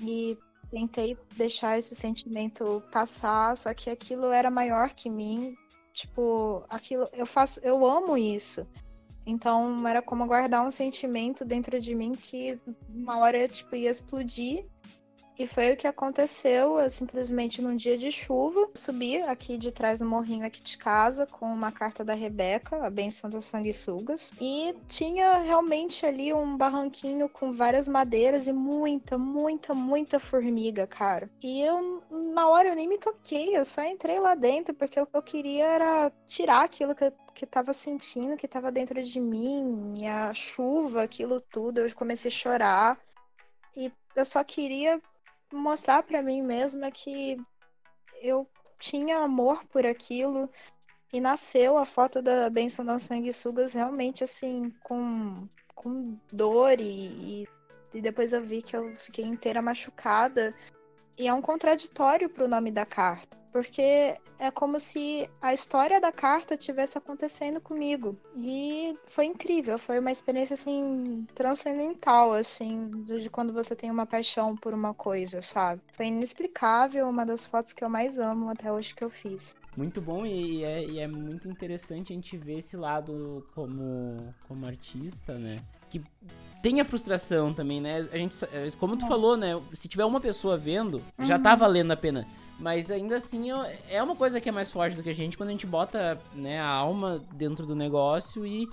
[0.00, 0.36] e
[0.72, 5.54] tentei deixar esse sentimento passar, só que aquilo era maior que mim.
[5.92, 8.66] Tipo, aquilo eu faço, eu amo isso.
[9.26, 12.58] Então era como guardar um sentimento dentro de mim que
[12.88, 14.64] uma hora tipo ia explodir
[15.38, 16.78] e foi o que aconteceu.
[16.78, 21.26] Eu simplesmente num dia de chuva subi aqui de trás do morrinho aqui de casa
[21.26, 27.28] com uma carta da Rebeca, a benção das sanguessugas, e tinha realmente ali um barranquinho
[27.28, 31.30] com várias madeiras e muita, muita, muita formiga, cara.
[31.42, 35.06] E eu na hora eu nem me toquei, eu só entrei lá dentro porque o
[35.06, 39.20] que eu queria era tirar aquilo que eu que tava sentindo, que tava dentro de
[39.20, 42.98] mim, a chuva, aquilo tudo, eu comecei a chorar.
[43.76, 45.00] E eu só queria
[45.52, 47.36] mostrar para mim mesma que
[48.20, 48.46] eu
[48.78, 50.50] tinha amor por aquilo
[51.12, 57.46] e nasceu a foto da benção das sanguessugas realmente assim com, com dor e,
[57.92, 60.54] e depois eu vi que eu fiquei inteira machucada
[61.18, 66.10] e é um contraditório pro nome da carta porque é como se a história da
[66.10, 68.16] carta tivesse acontecendo comigo.
[68.34, 74.56] E foi incrível, foi uma experiência assim transcendental assim, de quando você tem uma paixão
[74.56, 75.82] por uma coisa, sabe?
[75.92, 79.54] Foi inexplicável, uma das fotos que eu mais amo até hoje que eu fiz.
[79.76, 84.66] Muito bom e é, e é muito interessante a gente ver esse lado como, como
[84.66, 85.62] artista, né?
[85.88, 86.02] Que
[86.62, 88.06] tem a frustração também, né?
[88.12, 88.36] A gente,
[88.78, 89.08] como tu é.
[89.08, 89.60] falou, né?
[89.74, 91.26] Se tiver uma pessoa vendo, uhum.
[91.26, 92.26] já tá valendo a pena.
[92.58, 93.48] Mas ainda assim
[93.90, 96.20] é uma coisa que é mais forte do que a gente quando a gente bota
[96.32, 98.68] né, a alma dentro do negócio e,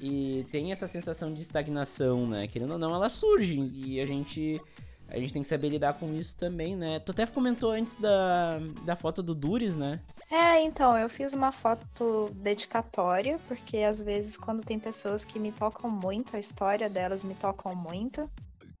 [0.00, 2.48] e tem essa sensação de estagnação, né?
[2.48, 4.60] Querendo ou não, ela surge e a gente.
[5.08, 6.98] A gente tem que saber lidar com isso também, né?
[6.98, 10.00] Tu até comentou antes da, da foto do Dures, né?
[10.30, 15.52] É, então, eu fiz uma foto dedicatória, porque às vezes quando tem pessoas que me
[15.52, 18.28] tocam muito, a história delas me tocam muito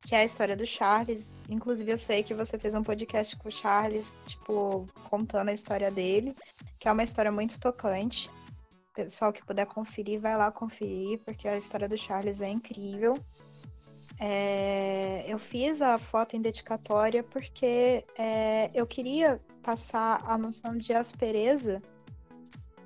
[0.06, 1.34] que é a história do Charles.
[1.50, 5.90] Inclusive, eu sei que você fez um podcast com o Charles, tipo, contando a história
[5.90, 6.32] dele,
[6.78, 8.30] que é uma história muito tocante.
[8.94, 13.18] Pessoal que puder conferir, vai lá conferir, porque a história do Charles é incrível.
[14.20, 20.92] É, eu fiz a foto em dedicatória porque é, eu queria passar a noção de
[20.92, 21.82] aspereza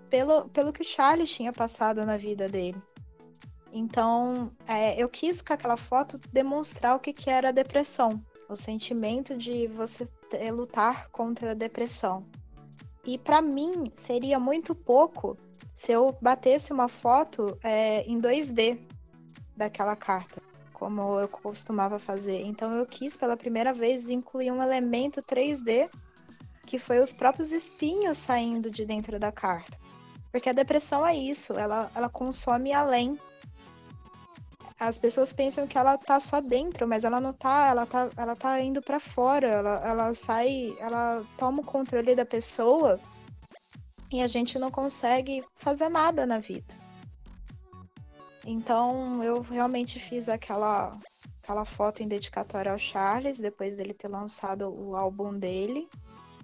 [0.08, 2.82] pelo, pelo que o Charles tinha passado na vida dele.
[3.70, 8.56] Então, é, eu quis com aquela foto demonstrar o que, que era a depressão, o
[8.56, 12.24] sentimento de você ter, lutar contra a depressão.
[13.04, 15.36] E para mim seria muito pouco
[15.74, 18.80] se eu batesse uma foto é, em 2D
[19.54, 22.40] daquela carta, como eu costumava fazer.
[22.40, 25.90] Então eu quis pela primeira vez incluir um elemento 3D
[26.70, 29.76] que foi os próprios espinhos saindo de dentro da carta.
[30.30, 33.18] Porque a depressão é isso, ela, ela consome além
[34.78, 38.34] as pessoas pensam que ela tá só dentro, mas ela não tá, ela tá, ela
[38.34, 42.98] tá indo para fora, ela, ela sai, ela toma o controle da pessoa
[44.10, 46.74] e a gente não consegue fazer nada na vida.
[48.42, 50.96] Então eu realmente fiz aquela,
[51.42, 55.90] aquela foto em dedicatória ao Charles, depois dele ter lançado o álbum dele,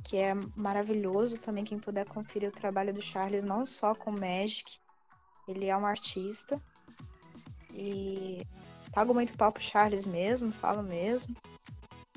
[0.07, 4.78] que é maravilhoso também, quem puder conferir o trabalho do Charles, não só com Magic,
[5.48, 6.62] ele é um artista.
[7.74, 8.46] E
[8.92, 11.34] pago muito pau pro Charles mesmo, falo mesmo.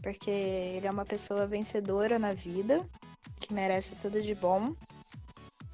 [0.03, 2.87] Porque ele é uma pessoa vencedora na vida,
[3.39, 4.75] que merece tudo de bom.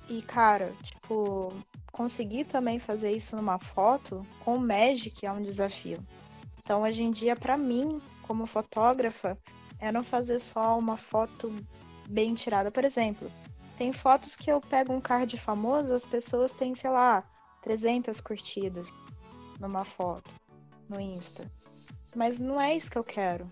[0.07, 1.51] E, cara, tipo,
[1.91, 5.99] conseguir também fazer isso numa foto com Magic é um desafio.
[6.59, 9.37] Então, hoje em dia, para mim, como fotógrafa,
[9.79, 11.53] é não fazer só uma foto
[12.07, 12.71] bem tirada.
[12.71, 13.31] Por exemplo,
[13.77, 17.23] tem fotos que eu pego um card famoso, as pessoas têm, sei lá,
[17.61, 18.89] 300 curtidas
[19.59, 20.29] numa foto
[20.87, 21.51] no Insta.
[22.15, 23.51] Mas não é isso que eu quero.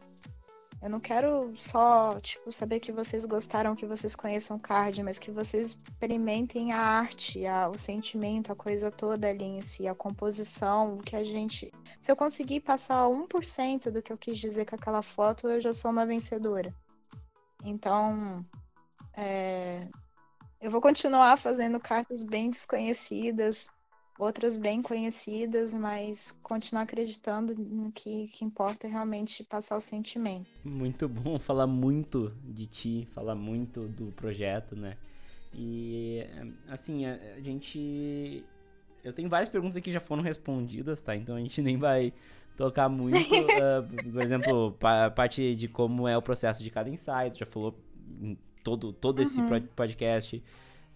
[0.84, 5.18] Eu não quero só, tipo, saber que vocês gostaram, que vocês conheçam o card, mas
[5.18, 9.96] que vocês experimentem a arte, a, o sentimento, a coisa toda ali em si, a
[9.96, 11.72] composição, o que a gente.
[12.02, 15.74] Se eu conseguir passar 1% do que eu quis dizer com aquela foto, eu já
[15.74, 16.76] sou uma vencedora.
[17.64, 18.46] Então,
[19.16, 19.88] é...
[20.62, 23.68] eu vou continuar fazendo cartas bem desconhecidas,
[24.20, 30.50] outras bem conhecidas, mas continuar acreditando no que, que importa é realmente passar o sentimento.
[30.64, 34.98] Muito bom falar muito de ti, falar muito do projeto, né?
[35.54, 36.26] E
[36.68, 38.44] assim, a, a gente.
[39.04, 41.16] Eu tenho várias perguntas aqui que já foram respondidas, tá?
[41.16, 42.14] Então a gente nem vai
[42.56, 43.18] tocar muito.
[43.18, 47.78] uh, por exemplo, a parte de como é o processo de cada tu já falou
[48.22, 49.68] em todo, todo esse uhum.
[49.76, 50.44] podcast.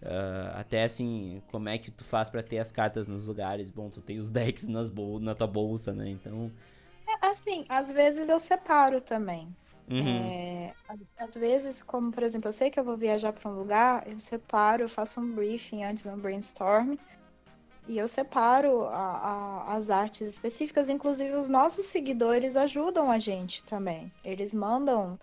[0.00, 3.70] Uh, até assim, como é que tu faz para ter as cartas nos lugares?
[3.70, 6.08] Bom, tu tem os decks nas bol na tua bolsa, né?
[6.08, 6.50] Então.
[7.06, 9.48] É, assim, às vezes eu separo também.
[9.90, 10.06] Uhum.
[10.06, 13.54] É, às, às, vezes, como por exemplo, eu sei que eu vou viajar para um
[13.54, 16.96] lugar, eu separo, eu faço um briefing antes um brainstorm.
[17.88, 23.64] E eu separo a, a, as artes específicas, inclusive os nossos seguidores ajudam a gente
[23.64, 24.12] também.
[24.22, 25.18] Eles mandam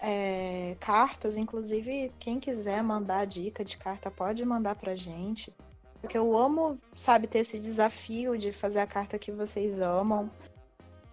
[0.00, 5.54] é, cartas, inclusive quem quiser mandar dica de carta pode mandar pra gente.
[6.00, 10.28] Porque eu amo, sabe, ter esse desafio de fazer a carta que vocês amam.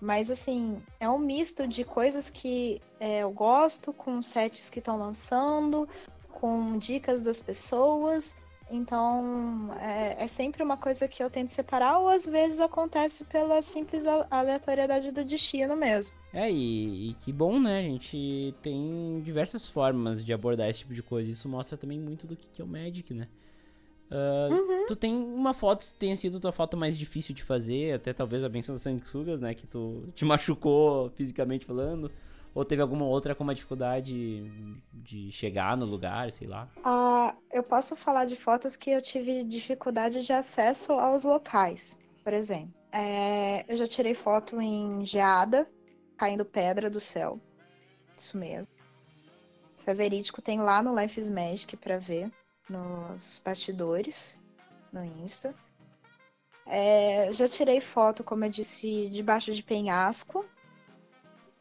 [0.01, 4.97] Mas assim, é um misto de coisas que é, eu gosto, com sets que estão
[4.97, 5.87] lançando,
[6.31, 8.35] com dicas das pessoas.
[8.69, 13.61] Então, é, é, sempre uma coisa que eu tento separar, ou às vezes acontece pela
[13.61, 16.15] simples aleatoriedade do destino mesmo.
[16.33, 17.79] É, e, e, que bom, né?
[17.79, 21.29] A gente tem diversas formas de abordar esse tipo de coisa.
[21.29, 23.27] Isso mostra também muito do que é o Magic, né?
[24.09, 24.85] Uh, uhum.
[24.87, 28.43] Tu tem uma foto que tenha sido tua foto mais difícil de fazer, até talvez
[28.43, 29.53] a benção das sanguessugas, né?
[29.53, 32.11] Que tu te machucou fisicamente falando.
[32.57, 34.49] Ou teve alguma outra com uma dificuldade
[34.91, 36.67] de chegar no lugar, sei lá?
[36.83, 42.33] Ah, eu posso falar de fotos que eu tive dificuldade de acesso aos locais, por
[42.33, 42.73] exemplo.
[42.91, 45.69] É, eu já tirei foto em geada,
[46.17, 47.39] caindo pedra do céu.
[48.17, 48.73] Isso mesmo.
[49.77, 52.31] Isso é verídico, tem lá no Life is Magic pra ver,
[52.67, 54.39] nos bastidores,
[54.91, 55.53] no Insta.
[56.65, 60.43] É, já tirei foto, como eu disse, debaixo de penhasco,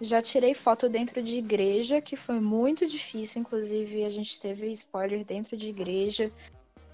[0.01, 3.41] já tirei foto dentro de igreja, que foi muito difícil.
[3.41, 6.31] Inclusive, a gente teve spoiler dentro de igreja.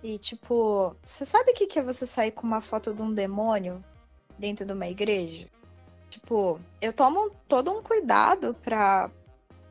[0.03, 3.83] E, tipo, você sabe o que é você sair com uma foto de um demônio
[4.39, 5.49] dentro de uma igreja?
[6.11, 9.11] Tipo, eu tomo todo um cuidado pra,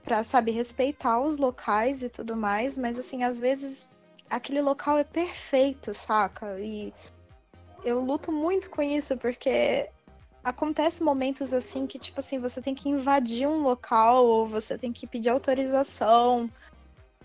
[0.04, 3.90] pra saber respeitar os locais e tudo mais, mas, assim, às vezes
[4.30, 6.60] aquele local é perfeito, saca?
[6.60, 6.94] E
[7.84, 9.90] eu luto muito com isso, porque
[10.44, 14.92] acontece momentos assim que, tipo assim, você tem que invadir um local, ou você tem
[14.92, 16.50] que pedir autorização,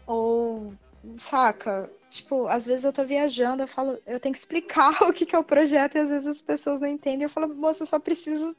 [0.06, 0.72] ou
[1.18, 1.90] saca?
[2.10, 5.34] Tipo, às vezes eu tô viajando, eu falo, eu tenho que explicar o que, que
[5.34, 7.24] é o projeto, e às vezes as pessoas não entendem.
[7.24, 8.56] Eu falo, moça, eu só preciso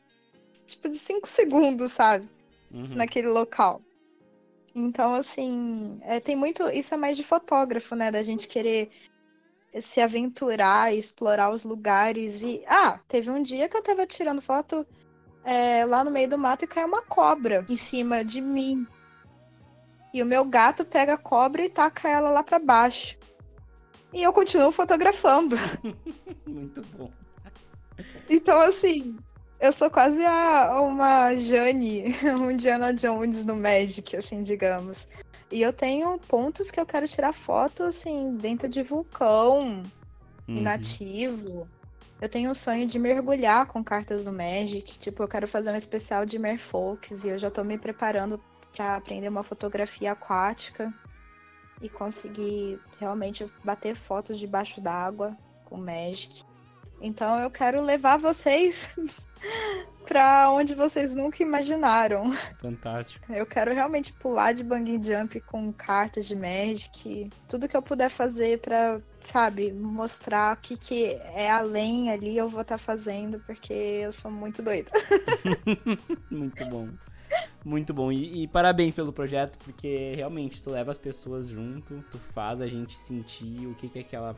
[0.66, 2.28] tipo, de cinco segundos, sabe?
[2.72, 2.96] Uhum.
[2.96, 3.82] Naquele local.
[4.76, 6.70] Então, assim, é, tem muito.
[6.70, 8.12] Isso é mais de fotógrafo, né?
[8.12, 8.92] Da gente querer
[9.80, 12.44] se aventurar, explorar os lugares.
[12.44, 12.64] E.
[12.68, 14.86] Ah, teve um dia que eu tava tirando foto
[15.44, 18.86] é, lá no meio do mato e caiu uma cobra em cima de mim.
[20.14, 23.18] E o meu gato pega a cobra e taca ela lá para baixo.
[24.14, 25.56] E eu continuo fotografando.
[26.46, 27.12] Muito bom.
[28.30, 29.18] Então, assim,
[29.60, 35.08] eu sou quase a, uma Jane, um Diana Jones no Magic, assim, digamos.
[35.52, 39.84] E eu tenho pontos que eu quero tirar foto, assim, dentro de vulcão,
[40.48, 40.58] Uhum.
[40.58, 41.68] inativo.
[42.20, 44.98] Eu tenho um sonho de mergulhar com cartas do Magic.
[44.98, 48.42] Tipo, eu quero fazer um especial de Merfolks e eu já tô me preparando
[48.76, 50.94] para aprender uma fotografia aquática
[51.82, 56.44] e conseguir realmente bater fotos debaixo d'água com Magic.
[57.00, 58.90] Então eu quero levar vocês
[60.08, 62.34] para onde vocês nunca imaginaram.
[62.62, 63.32] Fantástico.
[63.32, 68.10] Eu quero realmente pular de bungee jump com cartas de Magic, tudo que eu puder
[68.10, 73.74] fazer para, sabe, mostrar o que, que é além ali, eu vou estar fazendo, porque
[73.74, 74.90] eu sou muito doida.
[76.32, 76.90] Muito bom.
[77.64, 78.12] Muito bom.
[78.12, 82.68] E, e parabéns pelo projeto, porque realmente tu leva as pessoas junto, tu faz a
[82.68, 84.36] gente sentir o que, que aquela,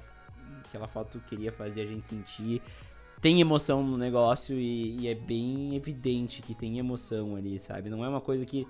[0.66, 2.62] aquela foto queria fazer a gente sentir.
[3.22, 7.90] Tem emoção no negócio e, e é bem evidente que tem emoção ali, sabe?
[7.90, 8.68] Não é uma coisa que.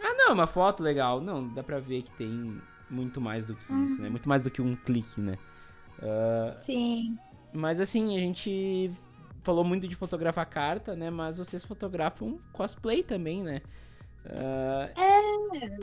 [0.00, 1.20] Ah, não, uma foto legal.
[1.20, 2.60] Não, dá pra ver que tem
[2.90, 4.08] muito mais do que isso, né?
[4.08, 5.38] Muito mais do que um clique, né?
[6.02, 7.14] Ah, Sim.
[7.52, 8.90] mas assim, a gente
[9.42, 11.10] falou muito de fotografar carta, né?
[11.10, 13.62] Mas vocês fotografam cosplay também, né?
[14.26, 14.88] Ah,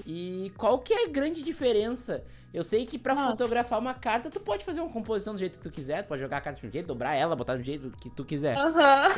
[0.05, 2.23] E qual que é a grande diferença?
[2.53, 3.31] Eu sei que pra Nossa.
[3.31, 6.21] fotografar uma carta, tu pode fazer uma composição do jeito que tu quiser, tu pode
[6.21, 8.55] jogar a carta de um jeito, dobrar ela, botar do jeito que tu quiser.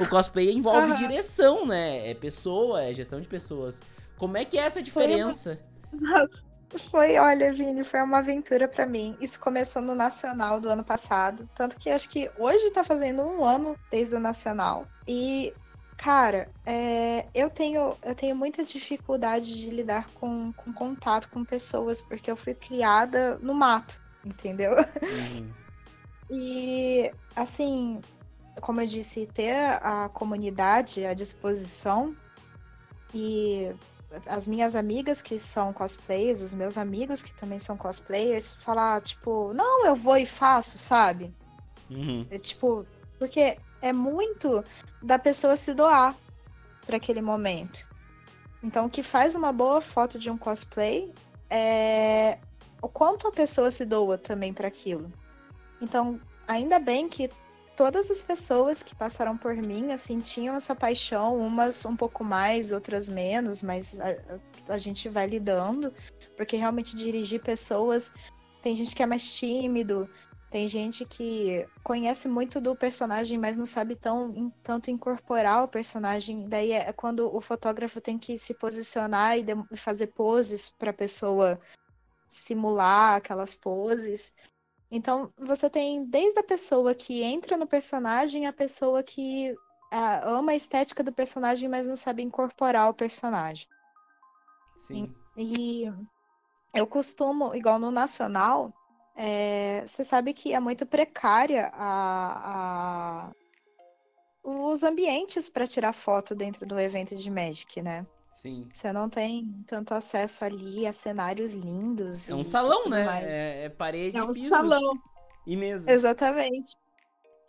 [0.01, 2.09] O cosplay envolve direção, né?
[2.09, 3.81] É pessoa, é gestão de pessoas.
[4.17, 5.59] Como é que é essa diferença?
[6.89, 9.15] Foi, olha, Vini, foi uma aventura pra mim.
[9.21, 11.47] Isso começou no Nacional do ano passado.
[11.55, 14.85] Tanto que acho que hoje tá fazendo um ano desde o Nacional.
[15.07, 15.53] E,
[15.97, 22.01] cara, é, eu, tenho, eu tenho muita dificuldade de lidar com, com contato com pessoas,
[22.01, 24.73] porque eu fui criada no mato, entendeu?
[24.73, 25.51] Uhum.
[26.29, 28.01] E, assim,
[28.61, 32.13] como eu disse, ter a comunidade à disposição
[33.13, 33.73] e
[34.25, 39.53] as minhas amigas que são cosplayers, os meus amigos que também são cosplayers, falar, tipo,
[39.53, 41.33] não, eu vou e faço, sabe?
[41.89, 42.25] Uhum.
[42.29, 42.85] É, tipo,
[43.17, 44.63] porque é muito
[45.01, 46.15] da pessoa se doar
[46.85, 47.87] para aquele momento.
[48.63, 51.13] Então, o que faz uma boa foto de um cosplay
[51.49, 52.39] é
[52.81, 55.11] o quanto a pessoa se doa também para aquilo.
[55.81, 57.29] Então, ainda bem que
[57.75, 62.71] todas as pessoas que passaram por mim, assim, tinham essa paixão, umas um pouco mais,
[62.71, 65.93] outras menos, mas a, a gente vai lidando,
[66.35, 68.11] porque realmente dirigir pessoas,
[68.61, 70.09] tem gente que é mais tímido,
[70.49, 75.67] tem gente que conhece muito do personagem, mas não sabe tão, em- tanto incorporar o
[75.67, 76.47] personagem.
[76.47, 80.91] Daí é quando o fotógrafo tem que se posicionar e dem- e fazer poses para
[80.91, 81.59] a pessoa
[82.29, 84.33] simular aquelas poses.
[84.89, 89.53] Então, você tem desde a pessoa que entra no personagem, a pessoa que
[89.91, 93.67] ah, ama a estética do personagem, mas não sabe incorporar o personagem.
[94.77, 95.13] Sim.
[95.35, 95.83] E
[96.73, 98.73] eu costumo, igual no Nacional,
[99.17, 103.31] é, você sabe que é muito precária a, a-
[104.43, 108.05] os ambientes para tirar foto dentro do evento de Magic, né?
[108.31, 108.67] Sim.
[108.71, 112.29] Você não tem tanto acesso ali a cenários lindos.
[112.29, 113.05] É um salão, né?
[113.27, 114.93] É, é parede, É um piso salão.
[115.45, 115.91] e mesa.
[115.91, 116.75] Exatamente.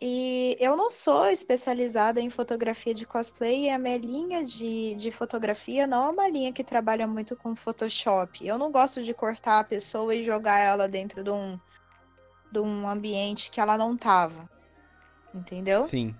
[0.01, 5.11] E eu não sou especializada em fotografia de cosplay, e a minha linha de, de
[5.11, 8.47] fotografia não é uma linha que trabalha muito com Photoshop.
[8.47, 11.59] Eu não gosto de cortar a pessoa e jogar ela dentro de um,
[12.49, 14.49] de um ambiente que ela não tava.
[15.35, 15.83] Entendeu?
[15.83, 16.15] Sim.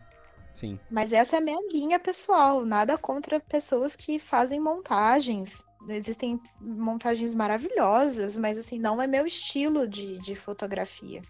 [0.53, 0.77] Sim.
[0.91, 2.65] Mas essa é a minha linha pessoal.
[2.65, 5.65] Nada contra pessoas que fazem montagens.
[5.87, 11.21] Existem montagens maravilhosas, mas assim, não é meu estilo de, de fotografia.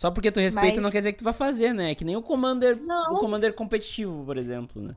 [0.00, 1.94] Só porque tu respeita Mas- não quer dizer que tu vai fazer, né?
[1.94, 3.16] Que nem o Commander, Não.
[3.16, 4.96] o Commander competitivo, por exemplo, né?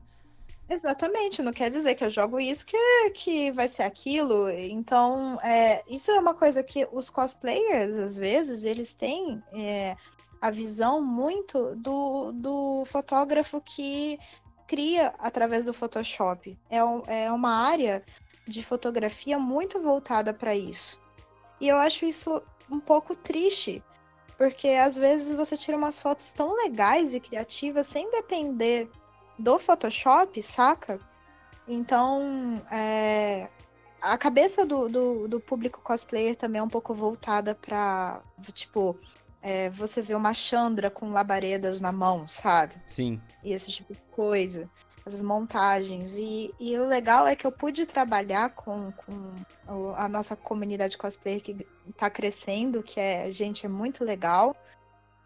[0.66, 4.48] Exatamente, não quer dizer que eu jogo isso que, que vai ser aquilo.
[4.48, 9.94] Então, é, isso é uma coisa que os cosplayers, às vezes, eles têm é,
[10.40, 14.18] a visão muito do, do fotógrafo que
[14.66, 16.58] cria através do Photoshop.
[16.70, 16.78] É,
[17.26, 18.02] é uma área
[18.48, 20.98] de fotografia muito voltada para isso.
[21.60, 23.82] E eu acho isso um pouco triste,
[24.36, 28.88] porque às vezes você tira umas fotos tão legais e criativas sem depender
[29.38, 31.00] do Photoshop, saca?
[31.66, 33.48] Então, é,
[34.00, 38.22] a cabeça do, do, do, público cosplayer também é um pouco voltada pra,
[38.52, 38.96] tipo,
[39.40, 42.74] é, você vê uma Chandra com labaredas na mão, sabe?
[42.86, 43.20] Sim.
[43.42, 44.68] E esse tipo de coisa.
[45.06, 46.16] Essas montagens.
[46.16, 51.42] E, e o legal é que eu pude trabalhar com, com a nossa comunidade cosplayer
[51.42, 54.56] que tá crescendo, que é, gente, é muito legal.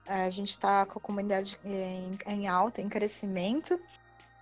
[0.06, 3.78] A gente está com a comunidade em, em, alta, em crescimento.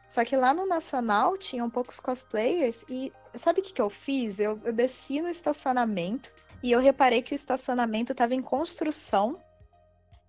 [0.08, 4.38] Só que lá no Nacional tinham poucos cosplayers e sabe o que, que eu fiz?
[4.38, 6.30] Eu, eu desci no estacionamento
[6.62, 9.38] e eu reparei que o estacionamento estava em construção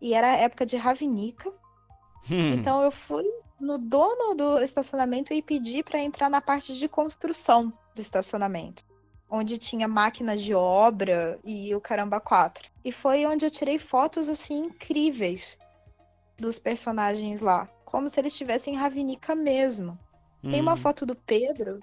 [0.02, 1.50] e era época de Ravinica.
[2.30, 2.50] Hum.
[2.50, 3.26] Então eu fui
[3.60, 8.86] no dono do estacionamento e pedi para entrar na parte de construção do estacionamento
[9.30, 12.70] onde tinha máquinas de obra e o caramba 4.
[12.84, 15.58] E foi onde eu tirei fotos assim incríveis
[16.38, 19.98] dos personagens lá, como se eles estivessem em Ravinica mesmo.
[20.44, 20.50] Hum.
[20.50, 20.78] Tem uma hum.
[20.78, 21.80] foto do Pedro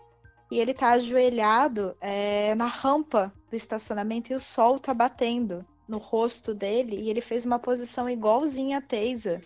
[0.51, 5.99] e ele tá ajoelhado é, na rampa do estacionamento e o sol tá batendo no
[5.99, 9.43] rosto dele e ele fez uma posição igualzinha a Taser.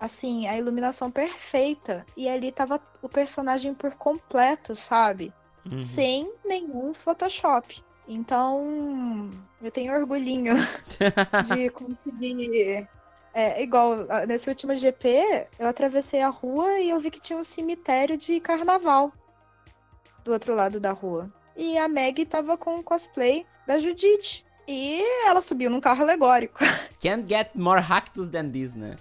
[0.00, 2.06] Assim, a iluminação perfeita.
[2.16, 5.32] E ali tava o personagem por completo, sabe?
[5.70, 5.80] uhum.
[5.80, 7.82] sem nenhum Photoshop.
[8.06, 9.30] Então,
[9.62, 10.54] eu tenho orgulhinho
[11.46, 12.88] de conseguir.
[13.34, 17.44] É, igual, nesse último GP, eu atravessei a rua e eu vi que tinha um
[17.44, 19.12] cemitério de carnaval
[20.24, 21.30] do outro lado da rua.
[21.56, 24.44] E a Meg tava com o cosplay da Judite.
[24.66, 26.58] E ela subiu num carro alegórico.
[27.00, 28.96] Can't get more ractus than this, né?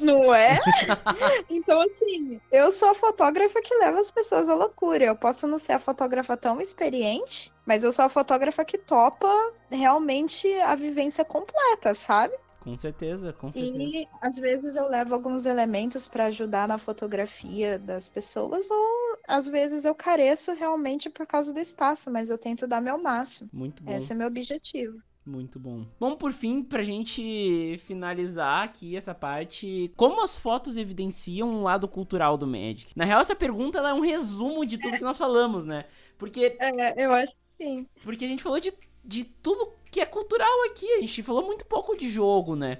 [0.00, 0.58] Não é?
[1.50, 5.04] então, assim, eu sou a fotógrafa que leva as pessoas à loucura.
[5.04, 9.32] Eu posso não ser a fotógrafa tão experiente, mas eu sou a fotógrafa que topa
[9.70, 12.34] realmente a vivência completa, sabe?
[12.60, 13.82] Com certeza, com certeza.
[13.82, 19.46] E às vezes eu levo alguns elementos para ajudar na fotografia das pessoas, ou às
[19.46, 23.48] vezes eu careço realmente por causa do espaço, mas eu tento dar meu máximo.
[23.52, 23.92] Muito bom.
[23.92, 25.00] Esse é meu objetivo.
[25.30, 25.86] Muito bom.
[25.98, 31.86] Bom, por fim, pra gente finalizar aqui essa parte, como as fotos evidenciam um lado
[31.86, 32.92] cultural do Magic?
[32.96, 35.84] Na real, essa pergunta é um resumo de tudo que nós falamos, né?
[36.18, 36.56] Porque.
[36.58, 37.86] É, eu acho que sim.
[38.02, 38.72] Porque a gente falou de,
[39.04, 40.94] de tudo que é cultural aqui.
[40.94, 42.78] A gente falou muito pouco de jogo, né?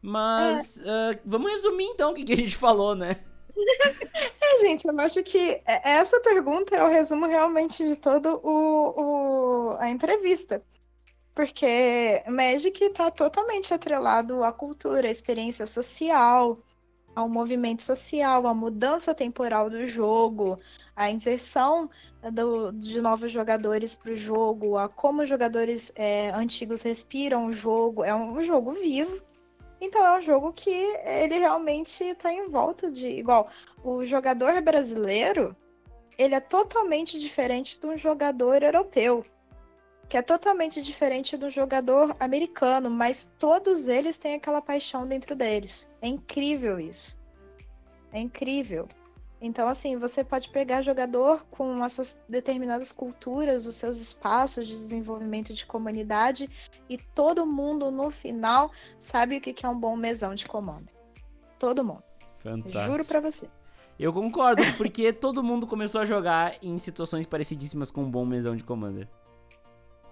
[0.00, 1.10] Mas é.
[1.10, 3.16] uh, vamos resumir então o que, que a gente falou, né?
[4.42, 9.76] É, gente, eu acho que essa pergunta é o resumo realmente de todo o, o
[9.78, 10.62] a entrevista.
[11.40, 16.58] Porque Magic está totalmente atrelado à cultura, à experiência social,
[17.16, 20.58] ao movimento social, à mudança temporal do jogo,
[20.94, 21.88] à inserção
[22.30, 28.04] do, de novos jogadores para o jogo, a como jogadores é, antigos respiram o jogo.
[28.04, 29.22] É um jogo vivo.
[29.80, 33.06] Então é um jogo que ele realmente está em volta de.
[33.06, 33.48] Igual,
[33.82, 35.56] o jogador brasileiro,
[36.18, 39.24] ele é totalmente diferente de um jogador europeu
[40.10, 45.88] que é totalmente diferente do jogador americano, mas todos eles têm aquela paixão dentro deles.
[46.02, 47.16] É incrível isso.
[48.12, 48.88] É incrível.
[49.40, 54.74] Então, assim, você pode pegar jogador com as suas determinadas culturas, os seus espaços de
[54.74, 56.50] desenvolvimento de comunidade,
[56.88, 60.88] e todo mundo, no final, sabe o que é um bom mesão de comando.
[61.56, 62.02] Todo mundo.
[62.42, 62.84] Fantástico.
[62.84, 63.48] Juro pra você.
[63.96, 68.56] Eu concordo, porque todo mundo começou a jogar em situações parecidíssimas com um bom mesão
[68.56, 69.06] de Commander.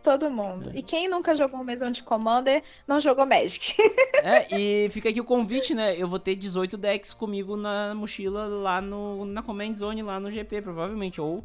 [0.03, 0.71] Todo mundo.
[0.71, 0.79] É.
[0.79, 3.75] E quem nunca jogou mesão de Commander não jogou Magic.
[4.23, 5.97] é, e fica aqui o convite, né?
[5.97, 10.31] Eu vou ter 18 decks comigo na mochila lá no, na Command Zone, lá no
[10.31, 11.21] GP, provavelmente.
[11.21, 11.45] Ou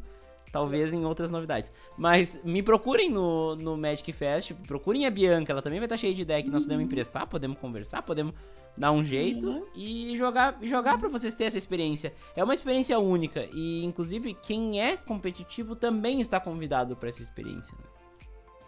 [0.54, 1.72] talvez em outras novidades.
[1.98, 6.14] Mas me procurem no, no Magic Fest, procurem a Bianca, ela também vai estar cheia
[6.14, 8.34] de deck, nós podemos emprestar, podemos conversar, podemos
[8.76, 9.66] dar um jeito uhum.
[9.74, 12.14] e jogar, jogar para vocês terem essa experiência.
[12.36, 17.74] É uma experiência única e inclusive quem é competitivo também está convidado para essa experiência.
[17.76, 18.03] Né?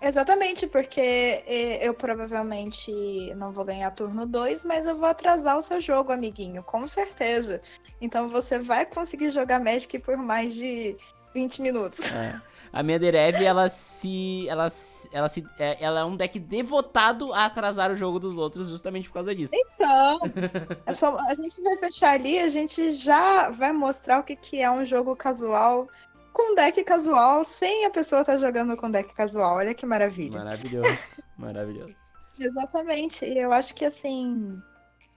[0.06, 1.42] Exatamente, porque
[1.80, 2.92] eu provavelmente
[3.34, 7.60] não vou ganhar turno 2, mas eu vou atrasar o seu jogo, amiguinho, com certeza.
[8.00, 10.96] Então você vai conseguir jogar Magic por mais de
[11.34, 12.12] 20 minutos.
[12.12, 12.40] É.
[12.72, 14.46] A minha Derev, ela se.
[14.48, 14.66] Ela,
[15.10, 19.08] ela, se, é, ela é um deck devotado a atrasar o jogo dos outros justamente
[19.08, 19.52] por causa disso.
[19.54, 20.20] Então,
[20.84, 24.60] é só, a gente vai fechar ali, a gente já vai mostrar o que, que
[24.60, 25.88] é um jogo casual
[26.36, 29.56] com deck casual, sem a pessoa estar tá jogando com deck casual.
[29.56, 30.38] Olha que maravilha.
[30.38, 31.94] Maravilhoso, maravilhoso.
[32.38, 33.24] Exatamente.
[33.24, 34.60] Eu acho que assim.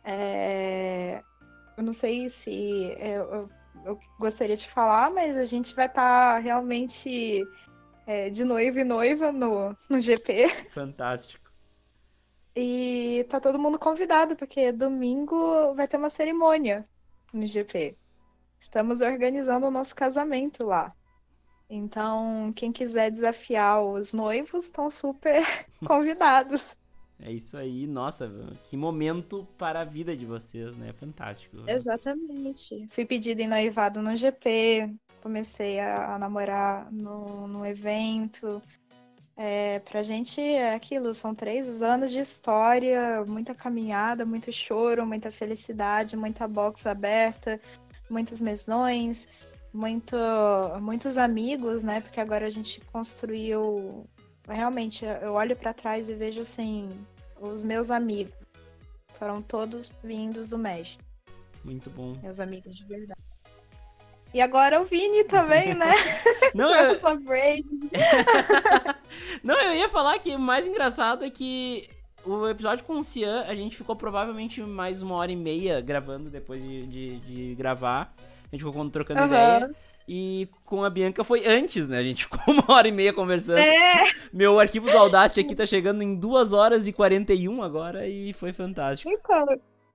[0.05, 1.21] É...
[1.75, 3.49] Eu não sei se eu, eu,
[3.85, 7.45] eu, gostaria de falar, mas a gente vai estar tá realmente
[8.07, 10.47] é, de noivo e noiva no, no GP.
[10.71, 11.49] Fantástico.
[12.55, 16.87] E tá todo mundo convidado, porque domingo vai ter uma cerimônia
[17.33, 17.97] no GP.
[18.57, 20.93] estamos organizando o nosso casamento lá.
[21.69, 25.43] Então, quem quiser desafiar os noivos estão super
[25.85, 26.75] convidados.
[27.21, 28.31] É isso aí, nossa,
[28.63, 30.93] que momento para a vida de vocês, né?
[30.93, 31.57] Fantástico.
[31.67, 32.87] Exatamente.
[32.89, 38.61] Fui pedida em noivado no GP, comecei a, namorar no, no evento.
[39.35, 45.31] É, pra gente é aquilo, são três anos de história, muita caminhada, muito choro, muita
[45.31, 47.59] felicidade, muita box aberta,
[48.09, 49.29] muitos mesões,
[49.73, 50.15] muito,
[50.81, 52.01] muitos amigos, né?
[52.01, 54.07] Porque agora a gente construiu.
[54.47, 56.89] Realmente, eu olho para trás e vejo assim,
[57.39, 58.33] os meus amigos
[59.13, 61.03] foram todos vindos do México.
[61.63, 62.17] Muito bom.
[62.23, 63.19] Meus amigos de verdade.
[64.33, 65.93] E agora o Vini também, né?
[66.55, 66.95] Não, eu...
[69.43, 71.89] Não, eu ia falar que o mais engraçado é que
[72.25, 76.29] o episódio com o Cian, a gente ficou provavelmente mais uma hora e meia gravando
[76.29, 78.13] depois de, de, de gravar.
[78.51, 79.27] A gente ficou trocando uhum.
[79.27, 79.71] ideia.
[80.11, 81.99] E com a Bianca foi antes, né?
[81.99, 83.59] A gente ficou uma hora e meia conversando.
[83.59, 84.09] É.
[84.33, 88.51] Meu arquivo do Audacity aqui tá chegando em 2 horas e 41 agora e foi
[88.51, 89.07] fantástico.
[89.07, 89.45] Então,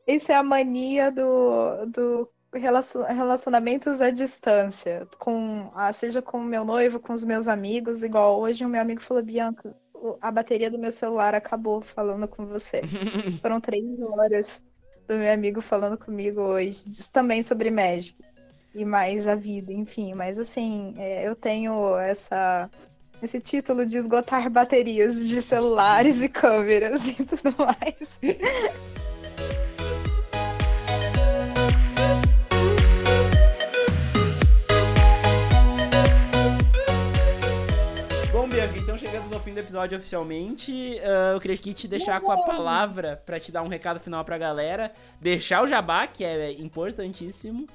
[0.07, 6.65] isso é a mania do, do relacionamentos à distância, com ah, seja com o meu
[6.65, 9.75] noivo, com os meus amigos, igual hoje o meu amigo falou, Bianca,
[10.21, 12.83] a bateria do meu celular acabou falando com você.
[13.43, 14.63] Foram três horas
[15.09, 16.81] do meu amigo falando comigo hoje,
[17.13, 18.17] também sobre Magic
[18.75, 20.15] e mais a vida, enfim.
[20.15, 22.71] Mas assim, é, eu tenho essa
[23.23, 28.21] esse título de esgotar baterias de celulares e câmeras e tudo mais.
[38.95, 40.71] então chegamos ao fim do episódio oficialmente.
[40.71, 44.25] Uh, eu queria aqui te deixar com a palavra para te dar um recado final
[44.25, 44.93] pra galera.
[45.21, 47.67] Deixar o jabá, que é importantíssimo.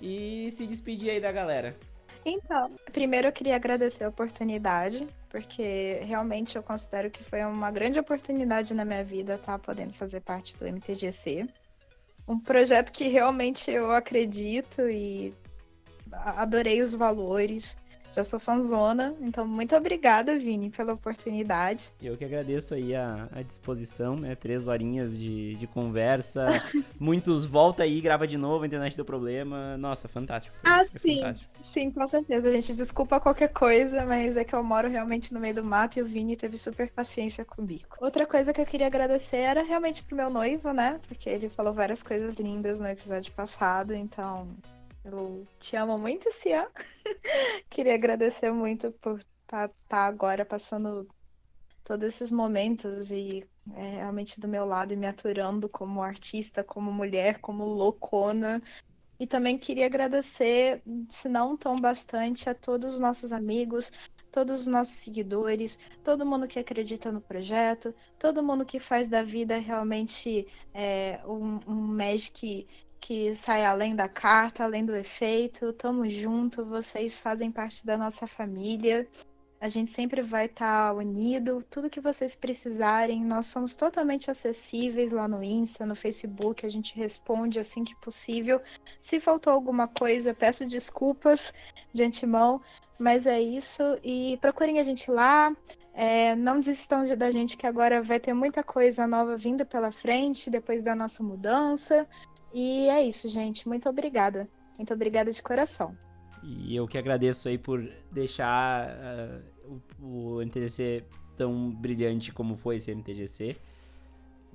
[0.00, 1.76] E se despedir aí da galera.
[2.24, 7.98] Então, primeiro eu queria agradecer a oportunidade, porque realmente eu considero que foi uma grande
[7.98, 11.46] oportunidade na minha vida estar tá podendo fazer parte do MTGC.
[12.26, 15.34] Um projeto que realmente eu acredito e
[16.12, 17.76] adorei os valores.
[18.12, 21.92] Já sou fanzona, então muito obrigada, Vini, pela oportunidade.
[22.00, 24.34] Eu que agradeço aí a, a disposição, né?
[24.34, 26.44] Três horinhas de, de conversa.
[27.00, 29.76] Muitos volta aí, grava de novo, a internet deu problema.
[29.78, 30.56] Nossa, fantástico.
[30.64, 31.16] ah, sim.
[31.16, 31.50] Fantástico.
[31.62, 32.50] Sim, com certeza.
[32.52, 36.02] Gente, desculpa qualquer coisa, mas é que eu moro realmente no meio do mato e
[36.02, 37.96] o Vini teve super paciência comigo.
[38.00, 41.00] Outra coisa que eu queria agradecer era realmente pro meu noivo, né?
[41.08, 44.48] Porque ele falou várias coisas lindas no episódio passado, então
[45.04, 46.70] eu te amo muito, Cia.
[47.68, 51.08] Queria agradecer muito por estar tá, tá agora passando
[51.84, 56.92] todos esses momentos e é, realmente do meu lado e me aturando como artista, como
[56.92, 58.62] mulher, como loucona.
[59.18, 63.92] E também queria agradecer, se não tão bastante, a todos os nossos amigos,
[64.32, 69.22] todos os nossos seguidores, todo mundo que acredita no projeto, todo mundo que faz da
[69.22, 72.66] vida realmente é, um, um Magic
[73.02, 75.72] que sai além da carta, além do efeito.
[75.72, 79.08] Tamo junto, vocês fazem parte da nossa família.
[79.60, 81.64] A gente sempre vai estar tá unido.
[81.68, 86.64] Tudo que vocês precisarem, nós somos totalmente acessíveis lá no Insta, no Facebook.
[86.64, 88.60] A gente responde assim que possível.
[89.00, 91.52] Se faltou alguma coisa, peço desculpas
[91.92, 92.60] de antemão.
[93.00, 93.82] Mas é isso.
[94.04, 95.52] E procurem a gente lá.
[95.94, 100.48] É, não desistam da gente que agora vai ter muita coisa nova vindo pela frente
[100.48, 102.06] depois da nossa mudança.
[102.52, 103.66] E é isso, gente.
[103.68, 104.48] Muito obrigada.
[104.76, 105.96] Muito obrigada de coração.
[106.42, 111.04] E eu que agradeço aí por deixar uh, o, o MTGC
[111.36, 113.56] tão brilhante como foi esse MTGC.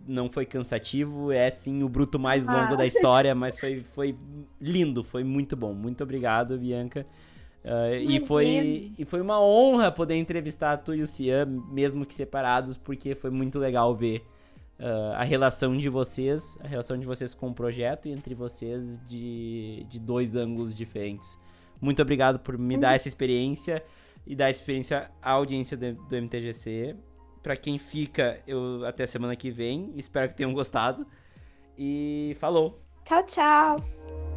[0.05, 2.75] Não foi cansativo, é sim o bruto mais longo ah.
[2.75, 4.17] da história, mas foi, foi
[4.59, 5.73] lindo, foi muito bom.
[5.73, 7.05] Muito obrigado, Bianca.
[7.63, 12.13] Uh, e, foi, e foi uma honra poder entrevistar tu e o Cian, mesmo que
[12.13, 14.25] separados, porque foi muito legal ver
[14.79, 18.99] uh, a relação de vocês, a relação de vocês com o projeto e entre vocês
[19.05, 21.37] de, de dois ângulos diferentes.
[21.79, 23.83] Muito obrigado por me dar essa experiência
[24.25, 26.95] e dar experiência à audiência do, do MTGC.
[27.41, 29.93] Para quem fica, eu até semana que vem.
[29.95, 31.07] Espero que tenham gostado.
[31.77, 32.81] E falou.
[33.05, 34.36] Tchau, tchau.